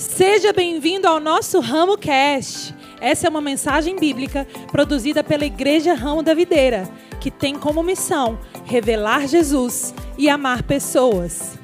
Seja 0.00 0.50
bem-vindo 0.50 1.06
ao 1.06 1.20
nosso 1.20 1.60
Ramo 1.60 1.98
Cast. 1.98 2.74
Essa 3.02 3.26
é 3.26 3.30
uma 3.30 3.42
mensagem 3.42 3.96
bíblica 3.96 4.46
produzida 4.72 5.22
pela 5.22 5.44
Igreja 5.44 5.92
Ramo 5.92 6.22
da 6.22 6.32
Videira, 6.32 6.88
que 7.20 7.30
tem 7.30 7.58
como 7.58 7.82
missão 7.82 8.40
revelar 8.64 9.28
Jesus 9.28 9.92
e 10.16 10.30
amar 10.30 10.62
pessoas. 10.62 11.58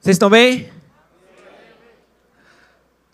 Vocês 0.00 0.14
estão 0.14 0.30
bem? 0.30 0.70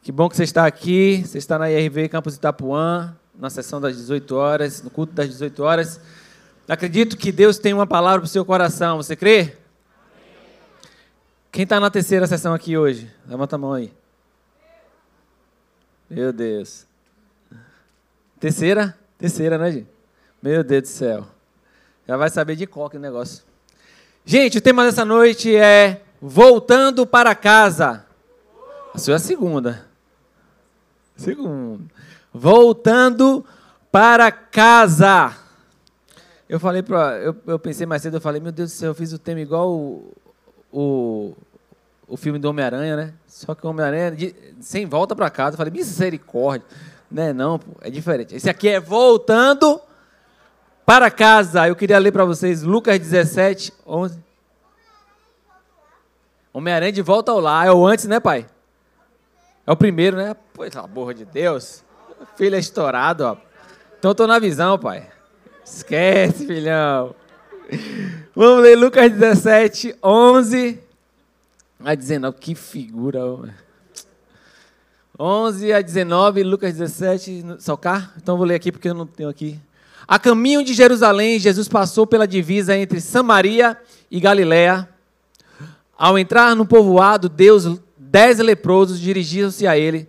Que 0.04 0.12
bom 0.12 0.28
que 0.28 0.36
você 0.36 0.44
está 0.44 0.66
aqui. 0.66 1.24
Você 1.26 1.38
está 1.38 1.58
na 1.58 1.68
IRV 1.68 2.10
Campus 2.10 2.36
Itapuã, 2.36 3.12
na 3.36 3.50
sessão 3.50 3.80
das 3.80 3.96
18 3.96 4.36
horas, 4.36 4.84
no 4.84 4.90
culto 4.90 5.14
das 5.14 5.28
18 5.28 5.64
horas. 5.64 6.00
Acredito 6.68 7.16
que 7.16 7.32
Deus 7.32 7.58
tem 7.58 7.74
uma 7.74 7.88
palavra 7.88 8.20
para 8.20 8.26
o 8.26 8.30
seu 8.30 8.44
coração. 8.44 8.98
Você 8.98 9.16
crê? 9.16 9.59
Quem 11.52 11.64
está 11.64 11.80
na 11.80 11.90
terceira 11.90 12.26
sessão 12.26 12.54
aqui 12.54 12.76
hoje? 12.76 13.10
Levanta 13.26 13.56
a 13.56 13.58
mão 13.58 13.72
aí. 13.72 13.92
Meu 16.08 16.32
Deus. 16.32 16.86
Terceira? 18.38 18.96
Terceira, 19.18 19.58
né, 19.58 19.72
gente? 19.72 19.88
Meu 20.40 20.62
Deus 20.62 20.82
do 20.82 20.88
céu. 20.88 21.26
Já 22.06 22.16
vai 22.16 22.30
saber 22.30 22.56
de 22.56 22.66
qual 22.66 22.88
que 22.88 22.96
é 22.96 22.98
o 22.98 23.02
negócio. 23.02 23.44
Gente, 24.24 24.58
o 24.58 24.60
tema 24.60 24.84
dessa 24.84 25.04
noite 25.04 25.54
é 25.56 26.02
Voltando 26.22 27.06
para 27.06 27.34
casa. 27.34 28.04
A 28.92 28.98
sua 28.98 29.14
é 29.14 29.16
a 29.16 29.18
segunda. 29.18 29.86
Segunda. 31.16 31.84
Voltando 32.32 33.44
para 33.90 34.30
casa. 34.30 35.34
Eu 36.48 36.60
falei 36.60 36.82
para. 36.82 37.18
Eu, 37.18 37.34
eu 37.46 37.58
pensei 37.58 37.86
mais 37.86 38.02
cedo, 38.02 38.18
eu 38.18 38.20
falei, 38.20 38.40
meu 38.40 38.52
Deus 38.52 38.70
do 38.70 38.74
céu, 38.74 38.90
eu 38.90 38.94
fiz 38.94 39.12
o 39.12 39.18
tema 39.18 39.40
igual 39.40 39.70
o, 39.70 40.12
o, 40.72 41.34
o 42.06 42.16
filme 42.16 42.38
do 42.38 42.48
Homem-Aranha, 42.48 42.96
né? 42.96 43.14
Só 43.26 43.54
que 43.54 43.66
o 43.66 43.70
Homem-Aranha, 43.70 44.16
sem 44.60 44.86
volta 44.86 45.14
para 45.14 45.30
casa, 45.30 45.54
eu 45.54 45.58
falei, 45.58 45.72
misericórdia. 45.72 46.66
Não 47.10 47.22
é 47.22 47.32
não, 47.32 47.58
pô, 47.58 47.72
é 47.80 47.90
diferente. 47.90 48.34
Esse 48.34 48.48
aqui 48.48 48.68
é 48.68 48.78
voltando 48.78 49.80
para 50.86 51.10
casa. 51.10 51.66
Eu 51.66 51.74
queria 51.74 51.98
ler 51.98 52.12
para 52.12 52.24
vocês 52.24 52.62
Lucas 52.62 52.98
17, 52.98 53.72
11. 53.86 54.18
Homem-Aranha 56.52 56.92
de 56.92 57.02
volta 57.02 57.32
ao 57.32 57.40
lar. 57.40 57.66
É 57.66 57.72
o 57.72 57.86
antes, 57.86 58.06
né, 58.06 58.20
pai? 58.20 58.46
É 59.66 59.72
o 59.72 59.76
primeiro, 59.76 60.16
né? 60.16 60.34
Pois, 60.52 60.74
amor 60.76 61.14
de 61.14 61.24
Deus. 61.24 61.84
Filho 62.36 62.56
é 62.56 62.58
estourado, 62.58 63.24
ó. 63.24 63.36
Então 63.98 64.14
tô 64.14 64.26
na 64.26 64.38
visão, 64.38 64.78
pai. 64.78 65.08
Esquece, 65.64 66.46
filhão. 66.46 67.14
Vamos 68.42 68.62
ler 68.62 68.74
Lucas 68.74 69.12
17, 69.12 69.96
11 70.02 70.78
a 71.84 71.94
19. 71.94 72.38
Que 72.38 72.54
figura, 72.54 73.22
ó. 73.22 73.44
11 75.18 75.70
a 75.74 75.82
19, 75.82 76.42
Lucas 76.42 76.72
17, 76.72 77.44
Salcar? 77.58 78.14
Então 78.16 78.38
vou 78.38 78.46
ler 78.46 78.54
aqui 78.54 78.72
porque 78.72 78.88
eu 78.88 78.94
não 78.94 79.06
tenho 79.06 79.28
aqui. 79.28 79.60
A 80.08 80.18
caminho 80.18 80.64
de 80.64 80.72
Jerusalém, 80.72 81.38
Jesus 81.38 81.68
passou 81.68 82.06
pela 82.06 82.26
divisa 82.26 82.74
entre 82.74 82.98
Samaria 82.98 83.76
e 84.10 84.18
Galiléia. 84.18 84.88
Ao 85.94 86.18
entrar 86.18 86.56
no 86.56 86.64
povoado, 86.64 87.28
Deus, 87.28 87.78
dez 87.98 88.38
leprosos 88.38 88.98
dirigiram-se 88.98 89.66
a 89.66 89.76
ele, 89.76 90.08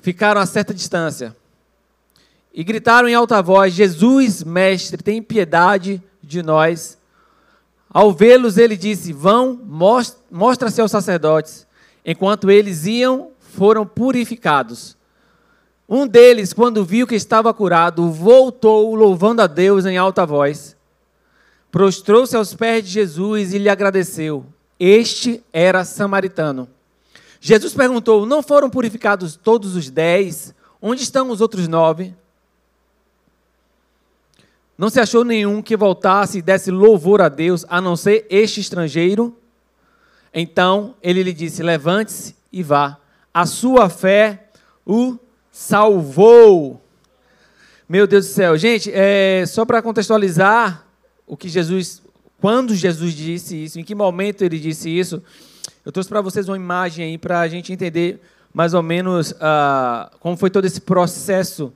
ficaram 0.00 0.40
a 0.40 0.46
certa 0.46 0.74
distância 0.74 1.36
e 2.52 2.64
gritaram 2.64 3.08
em 3.08 3.14
alta 3.14 3.40
voz: 3.40 3.72
Jesus, 3.72 4.42
mestre, 4.42 5.00
tem 5.00 5.22
piedade 5.22 6.02
de 6.20 6.42
nós. 6.42 7.00
Ao 7.92 8.12
vê-los, 8.12 8.56
ele 8.56 8.76
disse: 8.76 9.12
Vão, 9.12 9.60
mostra-se 10.30 10.80
aos 10.80 10.90
sacerdotes. 10.90 11.66
Enquanto 12.04 12.50
eles 12.50 12.86
iam, 12.86 13.30
foram 13.38 13.86
purificados. 13.86 14.96
Um 15.88 16.06
deles, 16.06 16.54
quando 16.54 16.84
viu 16.84 17.06
que 17.06 17.14
estava 17.14 17.52
curado, 17.52 18.10
voltou, 18.10 18.94
louvando 18.94 19.42
a 19.42 19.46
Deus 19.46 19.84
em 19.84 19.98
alta 19.98 20.24
voz. 20.24 20.74
Prostrou-se 21.70 22.34
aos 22.34 22.54
pés 22.54 22.84
de 22.84 22.90
Jesus 22.90 23.52
e 23.52 23.58
lhe 23.58 23.68
agradeceu. 23.68 24.46
Este 24.80 25.44
era 25.52 25.84
samaritano. 25.84 26.68
Jesus 27.40 27.74
perguntou: 27.74 28.24
Não 28.24 28.42
foram 28.42 28.70
purificados 28.70 29.36
todos 29.36 29.76
os 29.76 29.90
dez? 29.90 30.54
Onde 30.80 31.02
estão 31.02 31.30
os 31.30 31.40
outros 31.40 31.68
nove? 31.68 32.14
Não 34.76 34.88
se 34.90 34.98
achou 34.98 35.24
nenhum 35.24 35.62
que 35.62 35.76
voltasse 35.76 36.38
e 36.38 36.42
desse 36.42 36.70
louvor 36.70 37.20
a 37.20 37.28
Deus, 37.28 37.64
a 37.68 37.80
não 37.80 37.96
ser 37.96 38.26
este 38.30 38.60
estrangeiro. 38.60 39.36
Então 40.34 40.94
ele 41.02 41.22
lhe 41.22 41.32
disse: 41.32 41.62
Levante-se 41.62 42.34
e 42.52 42.62
vá. 42.62 42.98
A 43.32 43.46
sua 43.46 43.88
fé 43.88 44.48
o 44.86 45.18
salvou. 45.50 46.82
Meu 47.88 48.06
Deus 48.06 48.26
do 48.26 48.32
céu. 48.32 48.56
Gente, 48.56 48.90
é, 48.92 49.44
só 49.46 49.64
para 49.64 49.82
contextualizar 49.82 50.86
o 51.26 51.36
que 51.36 51.48
Jesus 51.48 52.02
quando 52.42 52.74
Jesus 52.74 53.14
disse 53.14 53.62
isso, 53.62 53.78
em 53.78 53.84
que 53.84 53.94
momento 53.94 54.42
ele 54.42 54.58
disse 54.58 54.90
isso, 54.90 55.22
eu 55.86 55.92
trouxe 55.92 56.08
para 56.08 56.20
vocês 56.20 56.48
uma 56.48 56.56
imagem 56.56 57.04
aí 57.04 57.16
para 57.16 57.38
a 57.38 57.46
gente 57.46 57.72
entender 57.72 58.20
mais 58.52 58.74
ou 58.74 58.82
menos 58.82 59.30
uh, 59.30 60.10
como 60.18 60.36
foi 60.36 60.50
todo 60.50 60.64
esse 60.64 60.80
processo 60.80 61.72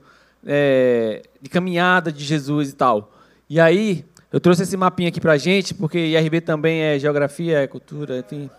é, 0.47 1.21
de 1.41 1.49
caminhada 1.49 2.11
de 2.11 2.23
Jesus 2.23 2.69
e 2.69 2.73
tal. 2.73 3.11
E 3.49 3.59
aí, 3.59 4.05
eu 4.31 4.39
trouxe 4.39 4.63
esse 4.63 4.77
mapinha 4.77 5.09
aqui 5.09 5.19
para 5.19 5.33
a 5.33 5.37
gente, 5.37 5.73
porque 5.73 5.99
IRB 5.99 6.41
também 6.41 6.81
é 6.81 6.97
geografia, 6.97 7.59
é 7.59 7.67
cultura, 7.67 8.19
enfim. 8.19 8.49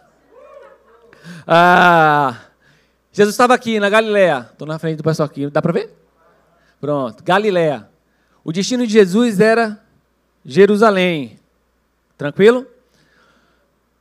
Ah, 1.46 2.36
Jesus 3.10 3.34
estava 3.34 3.54
aqui 3.54 3.80
na 3.80 3.90
Galiléia. 3.90 4.48
Estou 4.52 4.68
na 4.68 4.78
frente 4.78 4.98
do 4.98 5.02
pessoal 5.02 5.26
aqui. 5.26 5.48
Dá 5.50 5.60
para 5.60 5.72
ver? 5.72 5.90
Pronto. 6.80 7.24
Galiléia. 7.24 7.88
O 8.44 8.52
destino 8.52 8.86
de 8.86 8.92
Jesus 8.92 9.40
era 9.40 9.82
Jerusalém. 10.44 11.38
Tranquilo? 12.16 12.66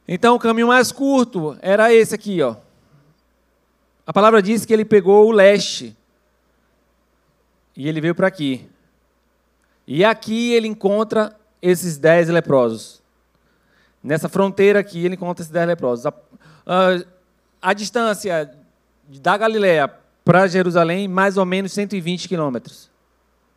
Então 0.08 0.36
o 0.36 0.40
caminho 0.40 0.68
mais 0.68 0.92
curto 0.92 1.58
era 1.62 1.92
esse 1.94 2.16
aqui, 2.16 2.42
ó. 2.42 2.56
A 4.06 4.14
palavra 4.14 4.42
diz 4.42 4.64
que 4.64 4.72
ele 4.72 4.86
pegou 4.86 5.28
o 5.28 5.32
leste 5.32 5.97
e 7.78 7.88
ele 7.88 8.02
veio 8.02 8.16
para 8.16 8.26
aqui. 8.26 8.68
E 9.86 10.04
aqui 10.04 10.52
ele 10.52 10.68
encontra 10.68 11.34
esses 11.62 12.00
dez 12.00 12.28
leprosos. 12.28 13.04
Nessa 14.04 14.28
fronteira 14.28 14.80
aqui 14.80 15.06
ele 15.06 15.14
encontra 15.14 15.44
esses 15.44 15.54
dez 15.54 15.68
leprosos. 15.68 16.08
A, 16.08 16.14
a, 16.66 17.06
a 17.62 17.74
distância 17.74 18.52
da 19.22 19.38
Galiléia 19.38 19.88
para 20.26 20.48
Jerusalém, 20.48 21.08
mais 21.08 21.38
ou 21.38 21.46
menos 21.46 21.72
120 21.72 22.28
quilômetros. 22.28 22.90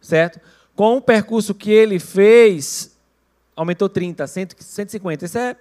Certo? 0.03 0.38
Com 0.76 0.98
o 0.98 1.03
percurso 1.03 1.54
que 1.54 1.70
ele 1.70 1.98
fez, 1.98 2.97
aumentou 3.56 3.88
30, 3.88 4.26
150. 4.26 5.25
Isso 5.25 5.38
é, 5.38 5.56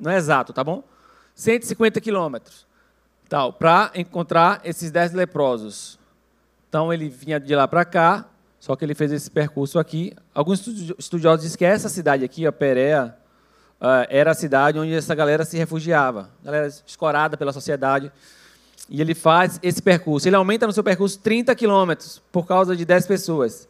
não 0.00 0.10
é 0.10 0.16
exato, 0.16 0.54
tá 0.54 0.64
bom? 0.64 0.82
150 1.34 2.00
quilômetros. 2.00 2.66
Tal, 3.28 3.52
para 3.52 3.92
encontrar 3.94 4.62
esses 4.64 4.90
10 4.90 5.12
leprosos. 5.12 5.97
Então 6.68 6.92
ele 6.92 7.08
vinha 7.08 7.40
de 7.40 7.54
lá 7.54 7.66
para 7.66 7.84
cá, 7.84 8.26
só 8.60 8.76
que 8.76 8.84
ele 8.84 8.94
fez 8.94 9.10
esse 9.10 9.30
percurso 9.30 9.78
aqui. 9.78 10.14
Alguns 10.34 10.66
estudiosos 10.98 11.42
dizem 11.42 11.58
que 11.58 11.64
essa 11.64 11.88
cidade 11.88 12.24
aqui, 12.24 12.46
a 12.46 12.52
Perea, 12.52 13.16
uh, 13.80 14.06
era 14.08 14.32
a 14.32 14.34
cidade 14.34 14.78
onde 14.78 14.92
essa 14.92 15.14
galera 15.14 15.44
se 15.44 15.56
refugiava, 15.56 16.30
galera 16.44 16.66
escorada 16.66 17.36
pela 17.36 17.52
sociedade. 17.52 18.12
E 18.88 19.00
ele 19.00 19.14
faz 19.14 19.58
esse 19.62 19.82
percurso. 19.82 20.28
Ele 20.28 20.36
aumenta 20.36 20.66
no 20.66 20.72
seu 20.72 20.82
percurso 20.82 21.18
30 21.18 21.54
quilômetros 21.54 22.22
por 22.32 22.46
causa 22.46 22.76
de 22.76 22.84
10 22.84 23.06
pessoas. 23.06 23.68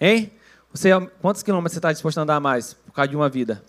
Hein? 0.00 0.32
Você, 0.72 0.90
quantos 1.20 1.42
quilômetros 1.42 1.72
você 1.72 1.78
está 1.78 1.92
disposto 1.92 2.18
a 2.18 2.22
andar 2.22 2.40
mais 2.40 2.74
por 2.74 2.92
causa 2.92 3.08
de 3.08 3.16
uma 3.16 3.28
vida? 3.28 3.62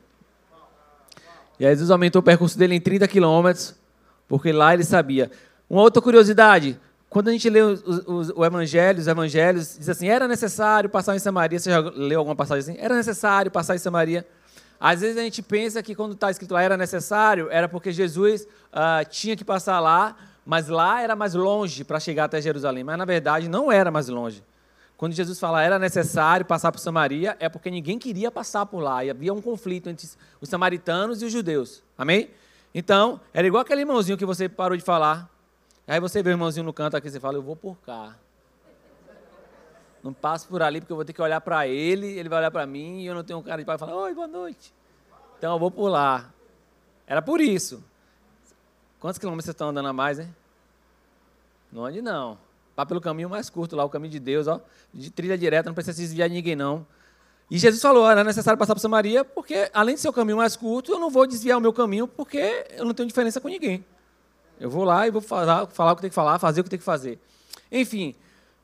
E 1.59 1.65
aí 1.65 1.71
Jesus 1.71 1.91
aumentou 1.91 2.19
o 2.19 2.23
percurso 2.23 2.57
dele 2.57 2.75
em 2.75 2.81
30 2.81 3.07
quilômetros, 3.07 3.75
porque 4.27 4.51
lá 4.51 4.73
ele 4.73 4.83
sabia. 4.83 5.29
Uma 5.69 5.81
outra 5.81 6.01
curiosidade, 6.01 6.79
quando 7.09 7.29
a 7.29 7.31
gente 7.31 7.49
lê 7.49 7.61
os, 7.61 7.81
os, 7.83 8.31
os 8.35 9.07
Evangelhos, 9.07 9.77
diz 9.79 9.89
assim, 9.89 10.07
era 10.07 10.27
necessário 10.27 10.89
passar 10.89 11.15
em 11.15 11.19
Samaria. 11.19 11.57
Você 11.57 11.71
já 11.71 11.79
leu 11.79 12.19
alguma 12.19 12.35
passagem 12.35 12.73
assim? 12.73 12.83
Era 12.83 12.95
necessário 12.95 13.49
passar 13.49 13.75
em 13.75 13.79
Samaria. 13.79 14.27
Às 14.79 15.01
vezes 15.01 15.17
a 15.17 15.21
gente 15.21 15.41
pensa 15.41 15.81
que 15.81 15.95
quando 15.95 16.13
está 16.13 16.29
escrito 16.29 16.53
lá 16.53 16.61
era 16.61 16.77
necessário, 16.77 17.47
era 17.49 17.67
porque 17.67 17.91
Jesus 17.91 18.43
uh, 18.43 19.09
tinha 19.09 19.35
que 19.35 19.43
passar 19.43 19.79
lá, 19.79 20.15
mas 20.45 20.67
lá 20.67 21.01
era 21.01 21.15
mais 21.15 21.33
longe 21.33 21.83
para 21.83 21.99
chegar 21.99 22.25
até 22.25 22.39
Jerusalém. 22.39 22.83
Mas 22.83 22.97
na 22.97 23.05
verdade 23.05 23.49
não 23.49 23.71
era 23.71 23.89
mais 23.89 24.07
longe. 24.07 24.43
Quando 24.95 25.13
Jesus 25.13 25.39
fala 25.39 25.63
era 25.63 25.79
necessário 25.79 26.45
passar 26.45 26.71
por 26.71 26.79
Samaria, 26.79 27.35
é 27.39 27.49
porque 27.49 27.71
ninguém 27.71 27.97
queria 27.97 28.29
passar 28.29 28.65
por 28.67 28.81
lá. 28.81 29.03
E 29.03 29.09
havia 29.09 29.33
um 29.33 29.41
conflito 29.41 29.89
entre 29.89 30.07
os 30.39 30.47
samaritanos 30.47 31.21
e 31.21 31.25
os 31.25 31.31
judeus. 31.31 31.81
Amém? 31.97 32.29
Então, 32.73 33.19
era 33.33 33.47
igual 33.47 33.61
aquele 33.61 33.81
irmãozinho 33.81 34.17
que 34.17 34.25
você 34.25 34.47
parou 34.47 34.77
de 34.77 34.83
falar. 34.83 35.29
Aí 35.89 35.99
você 35.99 36.21
vê 36.21 36.29
o 36.29 36.33
irmãozinho 36.33 36.63
no 36.63 36.71
canto 36.71 36.95
aqui 36.95 37.09
você 37.09 37.19
fala, 37.19 37.35
eu 37.35 37.41
vou 37.41 37.55
por 37.55 37.75
cá. 37.77 38.15
Não 40.03 40.13
passo 40.13 40.47
por 40.47 40.61
ali 40.61 40.79
porque 40.79 40.93
eu 40.93 40.95
vou 40.95 41.03
ter 41.03 41.13
que 41.13 41.21
olhar 41.21 41.41
para 41.41 41.67
ele, 41.67 42.05
ele 42.05 42.29
vai 42.29 42.37
olhar 42.37 42.51
para 42.51 42.63
mim 42.67 43.01
e 43.01 43.07
eu 43.07 43.15
não 43.15 43.23
tenho 43.23 43.39
um 43.39 43.41
cara 43.41 43.59
de 43.59 43.65
pai 43.65 43.75
e 43.75 43.79
falar, 43.79 43.95
oi, 43.95 44.13
boa 44.13 44.27
noite. 44.27 44.71
Então 45.39 45.53
eu 45.53 45.59
vou 45.59 45.71
por 45.71 45.89
lá. 45.89 46.31
Era 47.07 47.23
por 47.23 47.41
isso. 47.41 47.83
Quantos 48.99 49.17
quilômetros 49.17 49.45
vocês 49.45 49.55
estão 49.55 49.69
andando 49.69 49.87
a 49.87 49.93
mais, 49.93 50.19
hein? 50.19 50.33
Não 51.71 51.83
ande 51.83 52.03
não. 52.03 52.37
Vá 52.75 52.85
pelo 52.85 53.01
caminho 53.01 53.27
mais 53.27 53.49
curto 53.49 53.75
lá, 53.75 53.83
o 53.83 53.89
caminho 53.89 54.11
de 54.11 54.19
Deus, 54.19 54.45
ó. 54.47 54.61
De 54.93 55.09
trilha 55.09 55.35
direta, 55.39 55.69
não 55.69 55.73
precisa 55.73 55.95
se 55.95 56.03
desviar 56.03 56.29
de 56.29 56.35
ninguém, 56.35 56.55
não. 56.55 56.85
E 57.49 57.57
Jesus 57.57 57.81
falou, 57.81 58.07
era 58.07 58.23
necessário 58.23 58.59
passar 58.59 58.75
por 58.75 58.79
Samaria, 58.79 59.25
porque 59.25 59.71
além 59.73 59.95
de 59.95 60.01
ser 60.01 60.09
o 60.09 60.13
caminho 60.13 60.37
mais 60.37 60.55
curto, 60.55 60.91
eu 60.91 60.99
não 60.99 61.09
vou 61.09 61.25
desviar 61.25 61.57
o 61.57 61.61
meu 61.61 61.73
caminho, 61.73 62.07
porque 62.07 62.67
eu 62.77 62.85
não 62.85 62.93
tenho 62.93 63.07
diferença 63.07 63.41
com 63.41 63.47
ninguém. 63.47 63.83
Eu 64.59 64.69
vou 64.69 64.83
lá 64.83 65.07
e 65.07 65.11
vou 65.11 65.21
falar, 65.21 65.67
falar 65.67 65.93
o 65.93 65.95
que 65.95 66.01
tem 66.01 66.09
que 66.09 66.15
falar, 66.15 66.37
fazer 66.39 66.61
o 66.61 66.63
que 66.63 66.69
tem 66.69 66.79
que 66.79 66.85
fazer. 66.85 67.19
Enfim, 67.71 68.15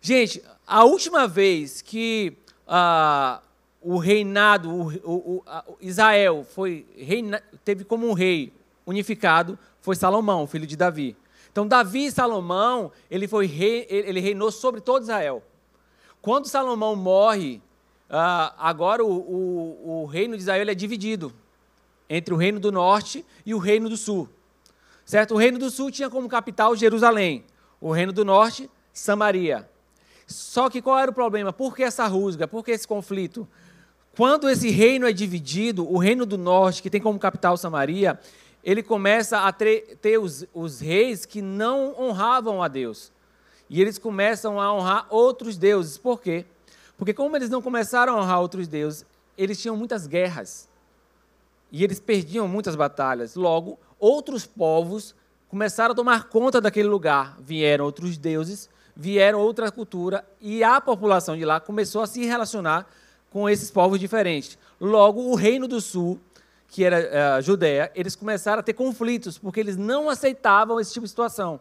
gente, 0.02 0.44
a 0.66 0.84
última 0.84 1.28
vez 1.28 1.82
que 1.82 2.38
ah, 2.68 3.42
o 3.82 3.98
reinado, 3.98 4.70
o, 4.72 4.88
o, 5.04 5.44
o 5.68 5.78
Israel 5.80 6.46
foi 6.54 6.86
reina, 6.98 7.42
teve 7.64 7.84
como 7.84 8.08
um 8.10 8.14
rei 8.14 8.52
unificado, 8.86 9.58
foi 9.82 9.96
Salomão, 9.96 10.48
filho 10.48 10.68
de 10.68 10.76
Davi. 10.76 11.16
Então, 11.52 11.68
Davi 11.68 12.08
e 12.08 12.12
Salomão, 12.12 12.92
ele, 13.10 13.28
foi 13.28 13.46
rei, 13.46 13.88
ele 13.90 14.20
reinou 14.20 14.52
sobre 14.52 14.82
todo 14.82 15.04
Israel. 15.04 15.42
Quando 16.22 16.48
Salomão 16.48 16.96
morre, 16.96 17.62
ah, 18.10 18.54
agora 18.58 19.06
o, 19.06 20.06
reino 20.12 20.36
de 20.36 20.42
Israel 20.42 20.70
é 20.70 20.76
dividido 20.76 21.32
entre 22.10 22.34
o 22.34 22.38
reino 22.38 22.60
do 22.60 22.72
norte 22.72 23.26
e 23.46 23.54
o 23.54 23.58
reino 23.58 23.88
do 23.88 23.96
sul. 23.96 24.28
Certo? 25.06 25.36
O 25.36 25.38
reino 25.38 25.60
do 25.60 25.70
sul 25.70 25.92
tinha 25.92 26.10
como 26.10 26.28
capital 26.28 26.76
Jerusalém. 26.76 27.46
O 27.80 27.92
reino 27.92 28.12
do 28.12 28.26
norte, 28.26 28.70
Samaria. 28.92 29.70
Só 30.26 30.70
que 30.70 30.82
qual 30.82 30.98
era 30.98 31.12
o 31.12 31.14
problema? 31.14 31.54
Por 31.54 31.76
que 31.76 31.84
essa 31.84 32.08
rusga? 32.08 32.48
Por 32.48 32.66
que 32.66 32.72
esse 32.72 32.88
conflito? 32.88 33.48
Quando 34.18 34.50
esse 34.50 34.70
reino 34.72 35.08
é 35.08 35.14
dividido, 35.14 35.88
o 35.88 35.98
reino 35.98 36.26
do 36.26 36.38
norte, 36.38 36.82
que 36.82 36.90
tem 36.90 37.00
como 37.00 37.20
capital 37.20 37.56
Samaria, 37.56 38.20
ele 38.64 38.82
começa 38.82 39.42
a 39.42 39.54
ter 39.54 40.18
os, 40.20 40.46
os 40.54 40.80
reis 40.80 41.26
que 41.26 41.42
não 41.42 41.94
honravam 42.00 42.64
a 42.64 42.68
Deus. 42.68 43.12
E 43.70 43.80
eles 43.80 44.00
começam 44.00 44.60
a 44.60 44.74
honrar 44.74 45.06
outros 45.10 45.58
deuses. 45.58 45.98
Por 45.98 46.20
quê? 46.20 46.46
Porque 46.98 47.14
como 47.14 47.36
eles 47.36 47.50
não 47.50 47.62
começaram 47.62 48.16
a 48.16 48.22
honrar 48.22 48.42
outros 48.42 48.68
deuses, 48.68 49.06
eles 49.38 49.62
tinham 49.62 49.78
muitas 49.78 50.08
guerras. 50.08 50.68
E 51.72 51.84
eles 51.84 52.00
perdiam 52.00 52.48
muitas 52.48 52.76
batalhas. 52.76 53.36
Logo, 53.36 53.78
outros 54.00 54.46
povos 54.46 55.16
começaram 55.50 55.94
a 55.94 55.96
tomar 55.96 56.26
conta 56.26 56.60
daquele 56.60 56.88
lugar. 56.88 57.38
Vieram 57.40 57.86
outros 57.86 58.18
deuses, 58.18 58.70
vieram 58.96 59.40
outra 59.40 59.72
cultura 59.72 60.26
e 60.42 60.64
a 60.64 60.80
população 60.80 61.38
de 61.38 61.46
lá 61.46 61.60
começou 61.60 62.02
a 62.02 62.08
se 62.08 62.26
relacionar 62.26 62.88
com 63.30 63.50
esses 63.50 63.70
povos 63.70 64.00
diferentes. 64.00 64.58
Logo, 64.80 65.22
o 65.22 65.36
reino 65.36 65.68
do 65.68 65.82
sul, 65.82 66.20
que 66.68 66.84
era 66.84 67.36
a 67.36 67.42
Judéia, 67.42 67.92
eles 67.96 68.16
começaram 68.16 68.60
a 68.60 68.64
ter 68.64 68.74
conflitos, 68.74 69.38
porque 69.38 69.60
eles 69.60 69.78
não 69.78 70.10
aceitavam 70.10 70.80
esse 70.80 70.94
tipo 70.94 71.06
de 71.06 71.10
situação. 71.10 71.60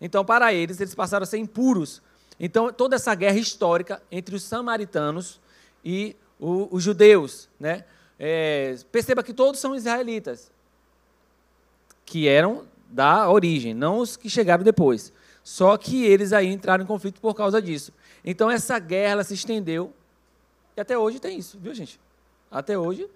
Então, 0.00 0.24
para 0.24 0.52
eles, 0.52 0.80
eles 0.80 0.94
passaram 0.94 1.22
a 1.22 1.26
ser 1.26 1.38
impuros, 1.38 2.02
então, 2.38 2.72
toda 2.72 2.96
essa 2.96 3.14
guerra 3.14 3.38
histórica 3.38 4.02
entre 4.10 4.34
os 4.34 4.42
samaritanos 4.42 5.40
e 5.84 6.16
os 6.38 6.82
judeus, 6.82 7.48
né? 7.58 7.84
É, 8.18 8.76
perceba 8.92 9.22
que 9.22 9.32
todos 9.32 9.60
são 9.60 9.74
israelitas, 9.74 10.50
que 12.04 12.28
eram 12.28 12.64
da 12.88 13.30
origem, 13.30 13.74
não 13.74 13.98
os 13.98 14.16
que 14.16 14.30
chegaram 14.30 14.62
depois. 14.62 15.12
Só 15.42 15.76
que 15.76 16.04
eles 16.04 16.32
aí 16.32 16.48
entraram 16.52 16.84
em 16.84 16.86
conflito 16.86 17.20
por 17.20 17.34
causa 17.34 17.60
disso. 17.60 17.92
Então, 18.24 18.50
essa 18.50 18.78
guerra 18.78 19.22
se 19.24 19.34
estendeu, 19.34 19.92
e 20.76 20.80
até 20.80 20.96
hoje 20.96 21.20
tem 21.20 21.38
isso, 21.38 21.58
viu, 21.58 21.74
gente? 21.74 22.00
Até 22.50 22.78
hoje 22.78 23.08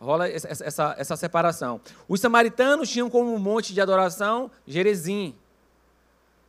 rola 0.00 0.28
essa, 0.28 0.48
essa, 0.48 0.94
essa 0.96 1.16
separação. 1.16 1.80
Os 2.08 2.20
samaritanos 2.20 2.88
tinham 2.88 3.10
como 3.10 3.36
monte 3.38 3.74
de 3.74 3.80
adoração 3.80 4.50
Jerezim, 4.66 5.34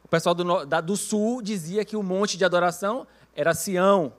o 0.04 0.08
pessoal 0.10 0.34
do, 0.34 0.66
da, 0.66 0.82
do 0.82 0.98
sul 0.98 1.40
dizia 1.40 1.86
que 1.86 1.96
o 1.96 2.02
monte 2.02 2.36
de 2.36 2.44
adoração 2.44 3.06
era 3.36 3.54
Sião. 3.54 4.12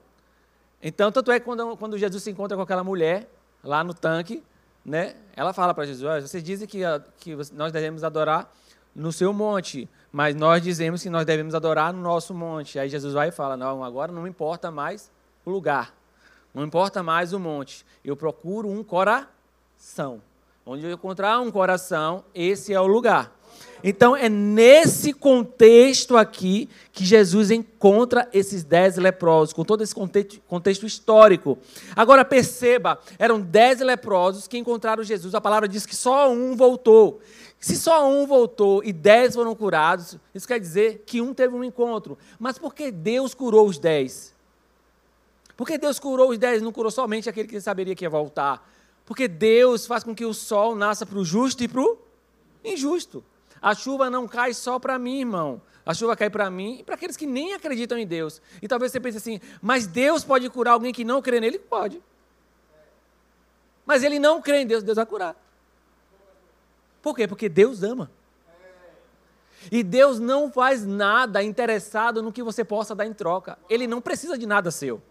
Então, 0.81 1.11
tanto 1.11 1.31
é 1.33 1.37
que 1.37 1.45
quando, 1.45 1.75
quando 1.75 1.97
Jesus 1.97 2.23
se 2.23 2.31
encontra 2.31 2.55
com 2.55 2.63
aquela 2.63 2.81
mulher 2.81 3.29
lá 3.61 3.83
no 3.83 3.93
tanque, 3.93 4.41
né, 4.83 5.15
ela 5.35 5.53
fala 5.53 5.73
para 5.73 5.85
Jesus: 5.85 6.29
Vocês 6.29 6.43
dizem 6.43 6.67
que, 6.67 6.79
que 7.17 7.35
nós 7.53 7.71
devemos 7.71 8.03
adorar 8.03 8.51
no 8.95 9.11
seu 9.11 9.31
monte, 9.31 9.89
mas 10.11 10.35
nós 10.35 10.61
dizemos 10.61 11.01
que 11.01 11.09
nós 11.09 11.25
devemos 11.25 11.55
adorar 11.55 11.93
no 11.93 12.01
nosso 12.01 12.33
monte. 12.33 12.77
Aí 12.77 12.89
Jesus 12.89 13.13
vai 13.13 13.29
e 13.29 13.31
fala: 13.31 13.55
Não, 13.55 13.83
agora 13.83 14.11
não 14.11 14.27
importa 14.27 14.69
mais 14.71 15.11
o 15.45 15.49
lugar, 15.49 15.93
não 16.53 16.63
importa 16.63 17.01
mais 17.01 17.33
o 17.33 17.39
monte, 17.39 17.85
eu 18.03 18.15
procuro 18.15 18.69
um 18.69 18.83
coração. 18.83 20.21
Onde 20.65 20.85
eu 20.85 20.91
encontrar 20.91 21.39
um 21.39 21.49
coração, 21.49 22.23
esse 22.35 22.73
é 22.73 22.79
o 22.79 22.85
lugar. 22.85 23.31
Então 23.83 24.15
é 24.15 24.29
nesse 24.29 25.13
contexto 25.13 26.15
aqui 26.15 26.69
que 26.91 27.03
Jesus 27.03 27.49
encontra 27.51 28.27
esses 28.31 28.63
dez 28.63 28.97
leprosos, 28.97 29.53
com 29.53 29.63
todo 29.63 29.83
esse 29.83 29.95
contexto, 29.95 30.85
histórico. 30.85 31.57
Agora 31.95 32.23
perceba, 32.23 32.99
eram 33.17 33.39
dez 33.39 33.79
leprosos 33.79 34.47
que 34.47 34.57
encontraram 34.57 35.03
Jesus. 35.03 35.33
A 35.33 35.41
palavra 35.41 35.67
diz 35.67 35.85
que 35.85 35.95
só 35.95 36.31
um 36.31 36.55
voltou. 36.55 37.19
Se 37.59 37.75
só 37.75 38.09
um 38.09 38.25
voltou 38.25 38.83
e 38.83 38.91
dez 38.91 39.35
foram 39.35 39.55
curados, 39.55 40.17
isso 40.33 40.47
quer 40.47 40.59
dizer 40.59 41.03
que 41.05 41.21
um 41.21 41.33
teve 41.33 41.53
um 41.55 41.63
encontro. 41.63 42.17
Mas 42.39 42.57
por 42.57 42.73
que 42.73 42.91
Deus 42.91 43.33
curou 43.33 43.67
os 43.67 43.77
dez? 43.77 44.33
Porque 45.55 45.77
Deus 45.77 45.99
curou 45.99 46.31
os 46.31 46.39
dez, 46.39 46.61
não 46.61 46.71
curou 46.71 46.91
somente 46.91 47.29
aquele 47.29 47.47
que 47.47 47.61
saberia 47.61 47.95
que 47.95 48.03
ia 48.03 48.09
voltar. 48.09 48.67
Porque 49.05 49.27
Deus 49.27 49.85
faz 49.85 50.03
com 50.03 50.15
que 50.15 50.25
o 50.25 50.33
sol 50.33 50.75
nasça 50.75 51.05
para 51.05 51.19
o 51.19 51.25
justo 51.25 51.63
e 51.63 51.67
para 51.67 51.81
o 51.81 51.99
injusto. 52.63 53.23
A 53.61 53.75
chuva 53.75 54.09
não 54.09 54.27
cai 54.27 54.53
só 54.53 54.79
para 54.79 54.97
mim, 54.97 55.19
irmão. 55.19 55.61
A 55.85 55.93
chuva 55.93 56.15
cai 56.15 56.29
para 56.29 56.49
mim 56.49 56.77
e 56.79 56.83
para 56.83 56.95
aqueles 56.95 57.15
que 57.15 57.25
nem 57.25 57.53
acreditam 57.53 57.97
em 57.97 58.07
Deus. 58.07 58.41
E 58.61 58.67
talvez 58.67 58.91
você 58.91 58.99
pense 58.99 59.17
assim, 59.17 59.39
mas 59.61 59.85
Deus 59.85 60.23
pode 60.23 60.49
curar 60.49 60.73
alguém 60.73 60.93
que 60.93 61.03
não 61.03 61.21
crê 61.21 61.39
nele? 61.39 61.59
Pode. 61.59 62.01
Mas 63.85 64.03
ele 64.03 64.19
não 64.19 64.41
crê 64.41 64.61
em 64.61 64.65
Deus, 64.65 64.83
Deus 64.83 64.95
vai 64.95 65.05
curar. 65.05 65.35
Por 67.01 67.15
quê? 67.15 67.27
Porque 67.27 67.49
Deus 67.49 67.83
ama. 67.83 68.09
E 69.71 69.83
Deus 69.83 70.19
não 70.19 70.51
faz 70.51 70.85
nada 70.85 71.43
interessado 71.43 72.21
no 72.21 72.31
que 72.31 72.41
você 72.41 72.63
possa 72.63 72.95
dar 72.95 73.05
em 73.05 73.13
troca. 73.13 73.59
Ele 73.69 73.85
não 73.85 74.01
precisa 74.01 74.37
de 74.37 74.45
nada 74.45 74.71
seu. 74.71 75.01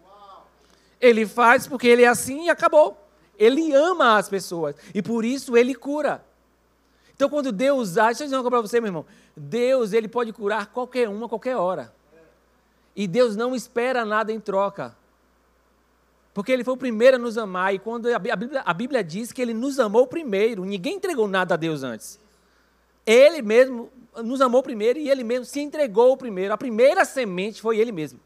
Ele 0.99 1.25
faz 1.25 1.67
porque 1.67 1.87
ele 1.87 2.03
é 2.03 2.07
assim 2.07 2.45
e 2.45 2.49
acabou. 2.49 2.97
Ele 3.37 3.73
ama 3.73 4.17
as 4.17 4.29
pessoas 4.29 4.75
e 4.93 5.01
por 5.01 5.23
isso 5.23 5.55
ele 5.55 5.73
cura. 5.73 6.23
Então, 7.21 7.29
quando 7.29 7.51
Deus 7.51 7.99
age, 7.99 8.07
deixa 8.07 8.23
eu 8.23 8.25
dizer 8.25 8.35
uma 8.37 8.41
coisa 8.41 8.49
para 8.49 8.61
você, 8.61 8.81
meu 8.81 8.87
irmão. 8.87 9.05
Deus, 9.37 9.93
ele 9.93 10.07
pode 10.07 10.33
curar 10.33 10.65
qualquer 10.65 11.07
um 11.07 11.23
a 11.23 11.29
qualquer 11.29 11.55
hora. 11.55 11.93
E 12.95 13.07
Deus 13.07 13.35
não 13.35 13.53
espera 13.53 14.03
nada 14.03 14.33
em 14.33 14.39
troca. 14.39 14.97
Porque 16.33 16.51
ele 16.51 16.63
foi 16.63 16.73
o 16.73 16.77
primeiro 16.77 17.17
a 17.17 17.19
nos 17.19 17.37
amar. 17.37 17.75
E 17.75 17.77
quando 17.77 18.07
a 18.07 18.17
Bíblia, 18.17 18.63
a 18.65 18.73
Bíblia 18.73 19.03
diz 19.03 19.31
que 19.31 19.39
ele 19.39 19.53
nos 19.53 19.79
amou 19.79 20.07
primeiro. 20.07 20.65
Ninguém 20.65 20.95
entregou 20.95 21.27
nada 21.27 21.53
a 21.53 21.57
Deus 21.57 21.83
antes. 21.83 22.19
Ele 23.05 23.43
mesmo 23.43 23.91
nos 24.23 24.41
amou 24.41 24.63
primeiro 24.63 24.97
e 24.97 25.07
ele 25.07 25.23
mesmo 25.23 25.45
se 25.45 25.59
entregou 25.59 26.17
primeiro. 26.17 26.51
A 26.55 26.57
primeira 26.57 27.05
semente 27.05 27.61
foi 27.61 27.77
ele 27.77 27.91
mesmo. 27.91 28.19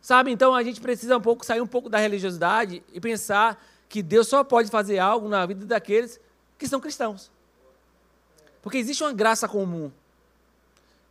Sabe, 0.00 0.30
então 0.30 0.54
a 0.54 0.62
gente 0.62 0.80
precisa 0.80 1.18
um 1.18 1.20
pouco 1.20 1.44
sair 1.44 1.60
um 1.60 1.66
pouco 1.66 1.90
da 1.90 1.98
religiosidade 1.98 2.82
e 2.94 2.98
pensar 2.98 3.62
que 3.90 4.02
Deus 4.02 4.26
só 4.26 4.42
pode 4.42 4.70
fazer 4.70 4.98
algo 4.98 5.28
na 5.28 5.44
vida 5.44 5.66
daqueles 5.66 6.18
que 6.58 6.68
são 6.68 6.80
cristãos. 6.80 7.30
Porque 8.62 8.78
existe 8.78 9.02
uma 9.02 9.12
graça 9.12 9.48
comum. 9.48 9.92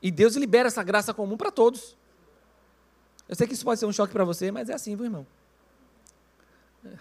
E 0.01 0.11
Deus 0.11 0.35
libera 0.35 0.67
essa 0.67 0.83
graça 0.83 1.13
comum 1.13 1.37
para 1.37 1.51
todos. 1.51 1.95
Eu 3.27 3.35
sei 3.35 3.47
que 3.47 3.53
isso 3.53 3.65
pode 3.65 3.79
ser 3.79 3.85
um 3.85 3.93
choque 3.93 4.13
para 4.13 4.23
você, 4.23 4.51
mas 4.51 4.69
é 4.69 4.73
assim, 4.73 4.95
viu, 4.95 5.05
irmão? 5.05 5.25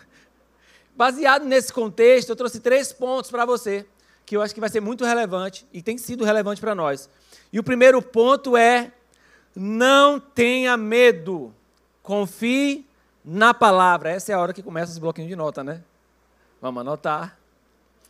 Baseado 0.97 1.45
nesse 1.45 1.73
contexto, 1.73 2.31
eu 2.31 2.37
trouxe 2.37 2.61
três 2.61 2.93
pontos 2.93 3.31
para 3.31 3.45
você, 3.45 3.85
que 4.25 4.37
eu 4.37 4.43
acho 4.43 4.55
que 4.55 4.61
vai 4.61 4.71
ser 4.71 4.81
muito 4.81 5.05
relevante 5.05 5.67
e 5.73 5.83
tem 5.83 5.99
sido 5.99 6.25
relevante 6.25 6.61
para 6.61 6.75
nós. 6.75 7.11
E 7.53 7.59
o 7.59 7.65
primeiro 7.65 8.01
ponto 8.01 8.57
é: 8.57 8.93
não 9.55 10.19
tenha 10.19 10.77
medo, 10.77 11.53
confie 12.03 12.87
na 13.25 13.53
palavra. 13.53 14.11
Essa 14.11 14.33
é 14.33 14.35
a 14.35 14.41
hora 14.41 14.53
que 14.53 14.63
começa 14.63 14.93
os 14.93 14.99
bloquinhos 14.99 15.29
de 15.29 15.37
nota, 15.37 15.65
né? 15.65 15.83
Vamos 16.61 16.81
anotar 16.81 17.39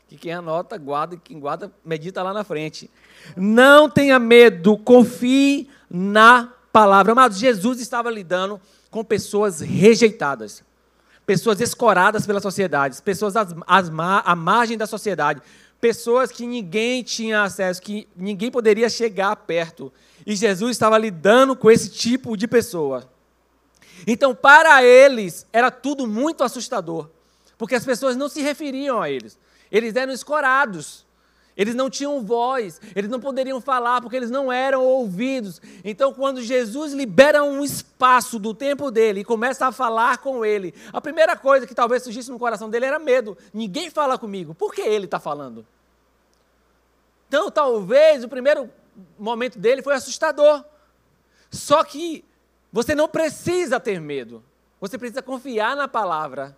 que 0.08 0.16
quem 0.16 0.32
anota, 0.32 0.76
guarda, 0.76 1.14
e 1.14 1.18
quem 1.18 1.38
guarda, 1.38 1.72
medita 1.84 2.22
lá 2.22 2.32
na 2.32 2.44
frente. 2.44 2.90
Não 3.36 3.88
tenha 3.88 4.18
medo, 4.18 4.76
confie 4.78 5.68
na 5.90 6.52
palavra. 6.72 7.12
Amados, 7.12 7.38
Jesus 7.38 7.80
estava 7.80 8.10
lidando 8.10 8.60
com 8.90 9.04
pessoas 9.04 9.60
rejeitadas, 9.60 10.62
pessoas 11.26 11.60
escoradas 11.60 12.26
pela 12.26 12.40
sociedade, 12.40 13.00
pessoas 13.02 13.34
às, 13.36 13.54
à 13.66 14.36
margem 14.36 14.76
da 14.76 14.86
sociedade, 14.86 15.40
pessoas 15.80 16.30
que 16.30 16.46
ninguém 16.46 17.02
tinha 17.02 17.42
acesso, 17.42 17.82
que 17.82 18.08
ninguém 18.16 18.50
poderia 18.50 18.88
chegar 18.88 19.34
perto. 19.36 19.92
E 20.26 20.36
Jesus 20.36 20.72
estava 20.72 20.96
lidando 20.96 21.56
com 21.56 21.70
esse 21.70 21.90
tipo 21.90 22.36
de 22.36 22.46
pessoa. 22.46 23.10
Então, 24.06 24.34
para 24.34 24.84
eles, 24.84 25.46
era 25.52 25.70
tudo 25.70 26.06
muito 26.06 26.44
assustador, 26.44 27.10
porque 27.56 27.74
as 27.74 27.84
pessoas 27.84 28.16
não 28.16 28.28
se 28.28 28.42
referiam 28.42 29.00
a 29.00 29.10
eles. 29.10 29.38
Eles 29.74 29.96
eram 29.96 30.12
escorados. 30.12 31.04
Eles 31.56 31.74
não 31.74 31.88
tinham 31.88 32.24
voz, 32.24 32.80
eles 32.96 33.08
não 33.08 33.20
poderiam 33.20 33.60
falar 33.60 34.00
porque 34.00 34.16
eles 34.16 34.30
não 34.30 34.52
eram 34.52 34.82
ouvidos. 34.84 35.60
Então, 35.84 36.12
quando 36.12 36.42
Jesus 36.42 36.92
libera 36.92 37.44
um 37.44 37.62
espaço 37.62 38.38
do 38.38 38.52
tempo 38.52 38.90
dele 38.90 39.20
e 39.20 39.24
começa 39.24 39.66
a 39.66 39.72
falar 39.72 40.18
com 40.18 40.44
ele, 40.44 40.74
a 40.92 41.00
primeira 41.00 41.36
coisa 41.36 41.64
que 41.64 41.74
talvez 41.74 42.02
surgisse 42.02 42.30
no 42.30 42.40
coração 42.40 42.68
dele 42.68 42.86
era 42.86 42.98
medo. 42.98 43.38
Ninguém 43.52 43.88
fala 43.88 44.18
comigo. 44.18 44.52
Por 44.52 44.74
que 44.74 44.80
ele 44.80 45.04
está 45.04 45.20
falando? 45.20 45.64
Então, 47.28 47.50
talvez 47.50 48.24
o 48.24 48.28
primeiro 48.28 48.68
momento 49.18 49.58
dele 49.58 49.82
foi 49.82 49.94
assustador. 49.94 50.64
Só 51.50 51.84
que 51.84 52.24
você 52.72 52.96
não 52.96 53.08
precisa 53.08 53.78
ter 53.78 54.00
medo. 54.00 54.42
Você 54.80 54.98
precisa 54.98 55.22
confiar 55.22 55.76
na 55.76 55.86
palavra. 55.86 56.56